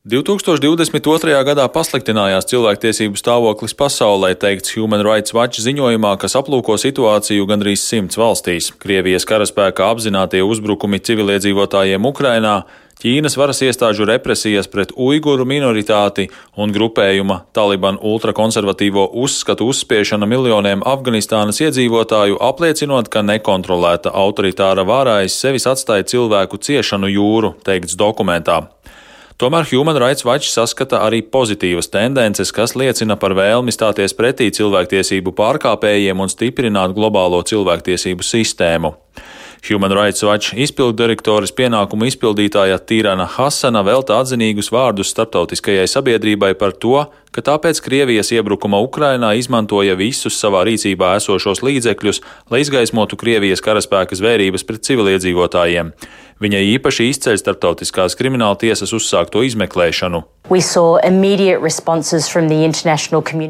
2022. 0.10 1.36
gadā 1.46 1.66
pasliktinājās 1.70 2.48
cilvēktiesību 2.50 3.20
stāvoklis 3.20 3.76
pasaulē, 3.78 4.32
teikts 4.40 4.72
Human 4.78 5.04
Rights 5.06 5.36
Watch 5.36 5.60
ziņojumā, 5.60 6.14
kas 6.22 6.38
aplūko 6.40 6.78
situāciju 6.80 7.46
gandrīz 7.50 7.84
simts 7.84 8.18
valstīs. 8.18 8.72
Krievijas 8.80 9.28
karaspēka 9.30 9.90
apzinātie 9.92 10.40
uzbrukumi 10.42 11.02
civiliedzīvotājiem 11.04 12.08
Ukrainā, 12.10 12.62
Ķīnas 13.00 13.38
varas 13.40 13.62
iestāžu 13.64 14.04
represijas 14.04 14.68
pret 14.68 14.90
uiguru 15.00 15.46
minoritāti 15.48 16.26
un 16.60 16.74
grupējuma 16.76 17.38
Taliban 17.56 17.96
ultrakonservatīvo 17.96 19.06
uzskatu 19.22 19.70
uzspiešana 19.72 20.28
miljoniem 20.28 20.84
Afganistānas 20.84 21.62
iedzīvotāju 21.64 22.36
apliecinot, 22.44 23.08
ka 23.08 23.24
nekontrolēta 23.24 24.12
autoritāra 24.12 24.84
vārā 24.84 25.22
aiz 25.22 25.40
sevis 25.40 25.70
atstāja 25.72 26.10
cilvēku 26.12 26.60
ciešanu 26.60 27.08
jūru, 27.14 27.54
teikts 27.64 27.96
dokumentā. 27.96 28.66
Tomēr 29.40 29.72
Human 29.72 29.96
Rights 29.96 30.28
Watch 30.28 30.52
saskata 30.52 31.00
arī 31.08 31.22
pozitīvas 31.24 31.88
tendences, 31.88 32.52
kas 32.52 32.76
liecina 32.76 33.16
par 33.16 33.32
vēlmi 33.40 33.72
stāties 33.72 34.12
pretī 34.12 34.52
cilvēktiesību 34.52 35.32
pārkāpējiem 35.40 36.20
un 36.20 36.28
stiprināt 36.28 37.00
globālo 37.00 37.40
cilvēktiesību 37.48 38.28
sistēmu. 38.28 38.98
Human 39.68 39.92
Rights 39.92 40.24
Watch 40.24 40.54
izpilddirektoras 40.56 41.52
pienākumu 41.52 42.08
izpildītāja 42.08 42.78
Tīrana 42.80 43.26
Hasana 43.28 43.82
velta 43.84 44.22
atzinīgus 44.24 44.72
vārdus 44.72 45.12
starptautiskajai 45.12 45.84
sabiedrībai 45.92 46.54
par 46.60 46.72
to, 46.80 47.04
ka 47.36 47.44
tāpēc 47.44 47.82
Krievijas 47.84 48.32
iebrukuma 48.32 48.80
Ukrainā 48.86 49.34
izmantoja 49.38 49.98
visus 50.00 50.40
savā 50.40 50.64
rīcībā 50.70 51.12
esošos 51.20 51.60
līdzekļus, 51.66 52.22
lai 52.50 52.64
izgaismotu 52.64 53.20
Krievijas 53.20 53.64
karaspēka 53.66 54.18
zvērības 54.18 54.64
pret 54.64 54.88
civiliedzīvotājiem. 54.88 55.92
Viņai 56.40 56.62
īpaši 56.78 57.10
izceļ 57.12 57.36
starptautiskās 57.42 58.14
krimināla 58.16 58.56
tiesas 58.62 58.94
uzsākto 58.96 59.42
izmeklēšanu. 59.44 60.22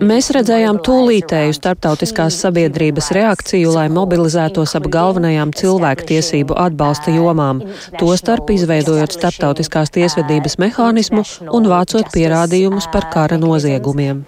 Mēs 0.10 0.30
redzējām 0.36 0.80
tūlītēju 0.88 1.54
starptautiskās 1.56 2.40
sabiedrības 2.42 3.12
reakciju, 3.16 3.76
lai 3.78 3.86
mobilizētos 3.94 4.74
ap 4.80 4.90
galvenajām 4.90 5.54
cilvēktiesību 5.62 6.58
atbalsta 6.66 7.14
jomām, 7.14 7.62
tostarp 8.02 8.50
izveidojot 8.58 9.14
starptautiskās 9.20 9.94
tiesvedības 9.94 10.58
mehānismu 10.58 11.24
un 11.54 11.70
vācot 11.70 12.10
pierādījumus 12.10 12.90
par 12.92 13.08
kara 13.14 13.38
noziegumiem. 13.38 14.26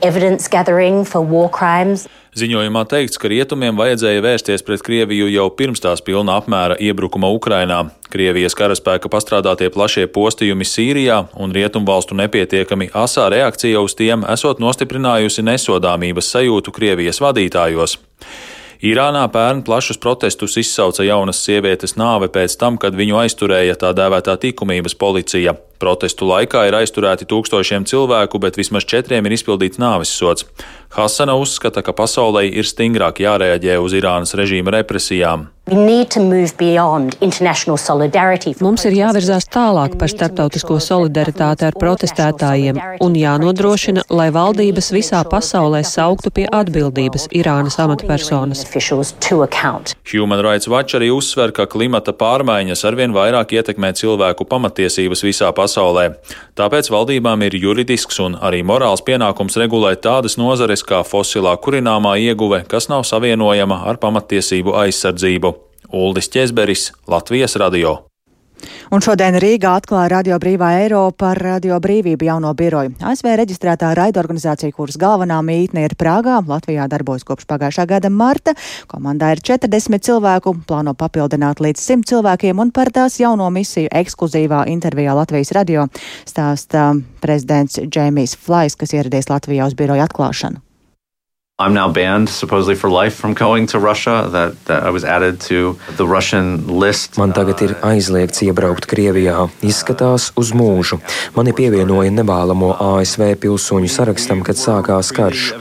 Ziņojumā 2.31 2.85
teikts, 2.87 3.19
ka 3.19 3.27
rietumiem 3.27 3.75
vajadzēja 3.75 4.21
vērsties 4.23 4.61
pret 4.63 4.79
Krieviju 4.87 5.25
jau 5.27 5.49
pirms 5.51 5.81
tās 5.83 5.99
pilna 5.99 6.37
apmēra 6.39 6.77
iebrukuma 6.79 7.27
Ukrainā. 7.27 7.81
Krievijas 8.07 8.55
karaspēka 8.55 9.11
pastrādātie 9.11 9.67
plašie 9.67 10.05
postījumi 10.07 10.63
Sīrijā 10.63 11.17
un 11.35 11.51
rietumvalstu 11.51 12.15
nepietiekami 12.15 12.87
asā 12.95 13.27
reakcija 13.35 13.83
uz 13.83 13.97
tiem 13.99 14.23
esot 14.31 14.63
nostiprinājusi 14.63 15.43
nesodāmības 15.43 16.31
sajūtu 16.31 16.71
Krievijas 16.71 17.19
vadītājos. 17.19 17.97
Irānā 18.81 19.27
pērn 19.29 19.59
plašus 19.61 19.99
protestus 20.01 20.55
izsauca 20.57 21.03
jaunas 21.05 21.37
sievietes 21.45 21.93
nāve 22.01 22.31
pēc 22.33 22.55
tam, 22.57 22.79
kad 22.81 22.95
viņu 22.97 23.19
aizturēja 23.21 23.75
tā 23.77 23.91
dēvētā 23.93 24.33
likumības 24.41 24.95
policija. 24.97 25.53
Protestu 25.77 26.25
laikā 26.25 26.63
ir 26.65 26.79
aizturēti 26.79 27.27
tūkstošiem 27.29 27.85
cilvēku, 27.85 28.41
bet 28.41 28.57
vismaz 28.57 28.87
četriem 28.89 29.29
ir 29.29 29.35
izpildīts 29.37 29.77
nāves 29.81 30.09
sots. 30.09 30.47
Hasana 30.97 31.37
uzskata, 31.37 31.85
ka 31.85 31.93
pasaulē 31.93 32.47
ir 32.49 32.65
stingrāk 32.65 33.21
jārēģē 33.21 33.77
uz 33.77 33.93
Irānas 34.01 34.33
režīma 34.37 34.73
represijām. 34.79 35.51
Mums 38.59 38.83
ir 38.83 38.95
jāvirzās 38.97 39.45
tālāk 39.47 39.93
par 40.01 40.11
starptautisko 40.11 40.75
solidaritāti 40.83 41.63
ar 41.63 41.77
protestētājiem 41.79 42.81
un 42.99 43.15
jānodrošina, 43.15 44.03
lai 44.11 44.25
valdības 44.35 44.91
visā 44.91 45.21
pasaulē 45.31 45.79
sauktu 45.87 46.33
pie 46.35 46.43
atbildības 46.51 47.29
Irānas 47.31 47.79
amatpersonas. 47.79 48.65
Human 50.11 50.43
Rights 50.43 50.67
Watch 50.67 50.99
arī 50.99 51.07
uzsver, 51.15 51.55
ka 51.55 51.69
klimata 51.71 52.11
pārmaiņas 52.19 52.83
arvien 52.91 53.15
vairāk 53.15 53.55
ietekmē 53.55 53.93
cilvēku 53.95 54.43
pamatiesības 54.51 55.23
visā 55.23 55.55
pasaulē. 55.55 56.09
Tāpēc 56.59 56.91
valdībām 56.91 57.47
ir 57.47 57.55
juridisks 57.63 58.19
un 58.19 58.35
arī 58.43 58.59
morāls 58.59 59.07
pienākums 59.07 59.55
regulēt 59.63 60.03
tādas 60.03 60.35
nozares 60.35 60.83
kā 60.83 60.99
fosilā 61.07 61.55
kurināmā 61.63 62.19
ieguve, 62.27 62.65
kas 62.67 62.91
nav 62.91 63.07
savienojama 63.07 63.85
ar 63.87 64.03
pamatiesību 64.03 64.75
aizsardzību. 64.83 65.60
Uldis 65.91 66.29
Česberis, 66.29 66.91
Latvijas 67.07 67.55
radio. 67.55 67.97
Un 68.91 69.01
šodien 69.01 69.35
Rīgā 69.39 69.71
atklāja 69.79 70.09
Radio 70.11 70.37
Brīvā 70.41 70.69
Eiropa 70.83 71.25
par 71.25 71.39
Radio 71.41 71.79
Brīvību 71.81 72.27
jauno 72.27 72.51
biroju. 72.57 72.93
ASV 72.99 73.29
reģistrētā 73.39 73.91
raidorganizācija, 73.97 74.73
kuras 74.75 74.99
galvenā 75.01 75.39
mītne 75.45 75.85
ir 75.87 75.95
Prāgā, 75.99 76.41
Latvijā 76.47 76.87
darbojas 76.91 77.25
kopš 77.27 77.47
pagājušā 77.49 77.87
gada 77.89 78.11
marta. 78.13 78.53
Komandā 78.91 79.31
ir 79.35 79.43
40 79.51 80.05
cilvēku, 80.07 80.55
plāno 80.67 80.93
papildināt 80.97 81.63
līdz 81.63 81.85
100 81.87 82.11
cilvēkiem 82.11 82.61
un 82.61 82.73
par 82.75 82.91
tās 82.93 83.19
jauno 83.21 83.49
misiju 83.51 83.91
ekskluzīvā 84.01 84.65
intervijā 84.71 85.15
Latvijas 85.17 85.53
radio 85.57 85.87
stāsta 86.29 86.91
prezidents 87.23 87.79
Džēmijs 87.81 88.35
Flais, 88.37 88.75
kas 88.75 88.93
ieradies 88.97 89.31
Latvijā 89.31 89.71
uz 89.71 89.77
biroju 89.79 90.05
atklāšanu. 90.07 90.70
I'm 91.61 91.75
now 91.75 91.91
banned 91.93 92.27
supposedly 92.27 92.73
for 92.73 92.89
life 92.89 93.13
from 93.13 93.35
going 93.35 93.67
to 93.67 93.77
Russia. 93.77 94.27
That, 94.31 94.65
that 94.65 94.81
I 94.81 94.89
was 94.89 95.03
added 95.05 95.39
to 95.41 95.77
the 95.95 96.07
Russian 96.07 96.65
list. 96.67 97.19
Man 97.21 97.33
tagad 97.37 97.61
ir 97.61 97.75
aizliegts 97.85 98.41
iebraukt 98.41 98.87
Krievijā. 98.89 99.45
Izskatās 99.61 100.31
uz 100.41 100.49
mūžu. 100.57 100.97
Mani 101.35 101.53
pievienoja 101.53 102.09
nebālamo 102.17 102.71
ASV 102.81 103.35
pilsoņu 103.43 103.91
sarakstam, 103.93 104.41
kad 104.41 104.57
sākās 104.57 105.11
karš. 105.13 105.51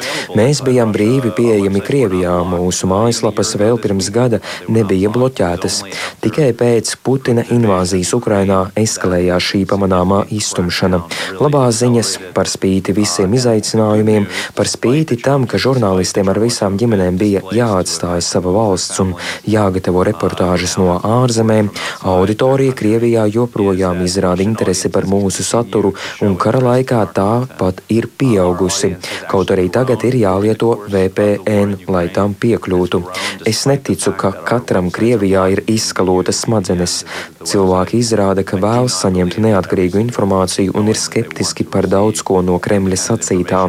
Mēs 0.41 0.63
bijām 0.65 0.95
brīvi 0.97 1.35
pieejami 1.37 1.85
Krievijā. 1.85 2.39
Mūsu 2.49 2.89
mājaslapas 2.89 3.53
vēl 3.61 3.77
pirms 3.85 4.09
gada 4.09 4.41
nebija 4.73 5.13
bloķētas. 5.13 5.83
Tikai 6.25 6.55
pēc 6.57 6.95
Putina 7.05 7.45
invāzijas 7.53 8.15
Ukrainā 8.17 8.63
eskalējās 8.73 9.51
šī 9.53 9.63
pamanāmā 9.69 10.23
iztumšana. 10.33 11.05
Labās 11.45 11.85
ziņas 11.85 12.17
par 12.33 12.49
spīti 12.49 12.97
visiem 12.97 13.37
izaicinājumiem, 13.37 14.31
par 14.57 14.73
spīti 14.73 15.21
tam, 15.21 15.45
ka 15.45 15.61
žurnālisti 15.61 15.90
žurnālistiem 15.91 16.29
ar 16.31 16.39
visām 16.39 16.77
ģimenēm 16.79 17.17
bija 17.19 17.41
jāatstāj 17.51 18.21
sava 18.23 18.53
valsts 18.55 19.01
un 19.03 19.15
jāgatavo 19.49 20.05
reportāžas 20.07 20.77
no 20.79 21.01
ārzemēm, 21.03 21.71
auditorija 22.07 22.77
Krievijā 22.79 23.27
joprojām 23.27 24.03
izrāda 24.05 24.43
interesi 24.45 24.89
par 24.89 25.09
mūsu 25.11 25.43
saturu, 25.43 25.95
un 26.23 26.37
kara 26.37 26.61
laikā 26.63 27.03
tā 27.15 27.47
pat 27.59 27.83
ir 27.89 28.07
pieaugusi. 28.07 28.97
Kaut 29.31 29.51
arī 29.51 29.69
tagad 29.69 30.05
ir 30.07 30.15
jālieto 30.15 30.77
VPN, 30.87 31.91
lai 31.91 32.07
tam 32.15 32.35
piekļūtu. 32.39 33.03
Es 33.47 33.67
neticu, 33.67 34.15
ka 34.15 34.31
katram 34.47 34.91
Krievijā 34.95 35.49
ir 35.51 35.65
izskalotas 35.67 36.45
smadzenes. 36.45 37.01
Cilvēki 37.41 37.99
izrāda, 37.99 38.45
ka 38.45 38.61
vēlas 38.61 39.01
saņemt 39.03 39.41
neatkarīgu 39.43 40.01
informāciju 40.07 40.77
un 40.79 40.93
ir 40.93 40.99
skeptiski 41.01 41.65
par 41.65 41.89
daudz 41.91 42.23
ko 42.23 42.43
no 42.45 42.61
Kremļa 42.63 43.01
sacītā. 43.01 43.67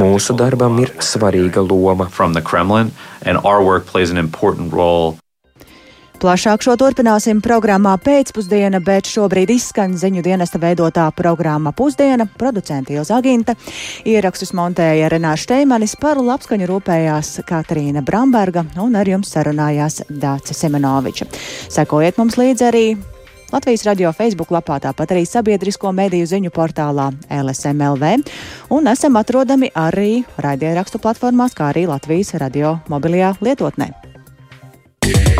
Mūsu 0.00 0.34
darbam 0.38 0.80
ir 0.82 0.94
svarīga 1.50 1.66
loma. 1.66 2.06
Plašāk 6.20 6.60
šo 6.60 6.74
turpināsim 6.76 7.38
programmā 7.40 7.94
pēcpusdiena, 7.96 8.82
bet 8.84 9.08
šobrīd 9.08 9.54
izskan 9.54 9.94
ziņu 9.96 10.20
dienesta 10.20 10.58
veidotā 10.60 11.06
programma 11.16 11.72
Pusdiena, 11.72 12.26
producenti 12.26 12.92
Ilza 12.92 13.16
Aginta, 13.16 13.54
ierakstus 14.04 14.52
montēja 14.52 15.08
Renāša 15.08 15.46
Šteimanis, 15.46 15.96
par 15.96 16.20
labskaņu 16.20 16.68
rūpējās 16.68 17.40
Katrīna 17.48 18.04
Bramberga 18.04 18.66
un 18.76 19.00
ar 19.00 19.08
jums 19.08 19.32
sarunājās 19.32 20.02
Dāca 20.10 20.52
Semenoviča. 20.52 21.24
Sekojiet 21.72 22.20
mums 22.20 22.36
līdzi 22.36 22.68
arī 22.68 22.84
Latvijas 23.50 23.82
radio 23.88 24.12
Facebook 24.14 24.52
lapā, 24.54 24.78
tāpat 24.82 25.14
arī 25.14 25.24
sabiedrisko 25.26 25.90
mediju 25.92 26.28
ziņu 26.30 26.52
portālā 26.54 27.10
LSMLV. 27.34 28.12
Un 28.76 28.90
esam 28.92 29.18
atrodami 29.18 29.72
arī 29.74 30.22
raidierakstu 30.38 31.02
platformās, 31.02 31.56
kā 31.58 31.72
arī 31.72 31.88
Latvijas 31.90 32.36
radio 32.38 32.78
mobilajā 32.88 33.34
lietotnē. 33.42 33.90
Yeah. 35.10 35.39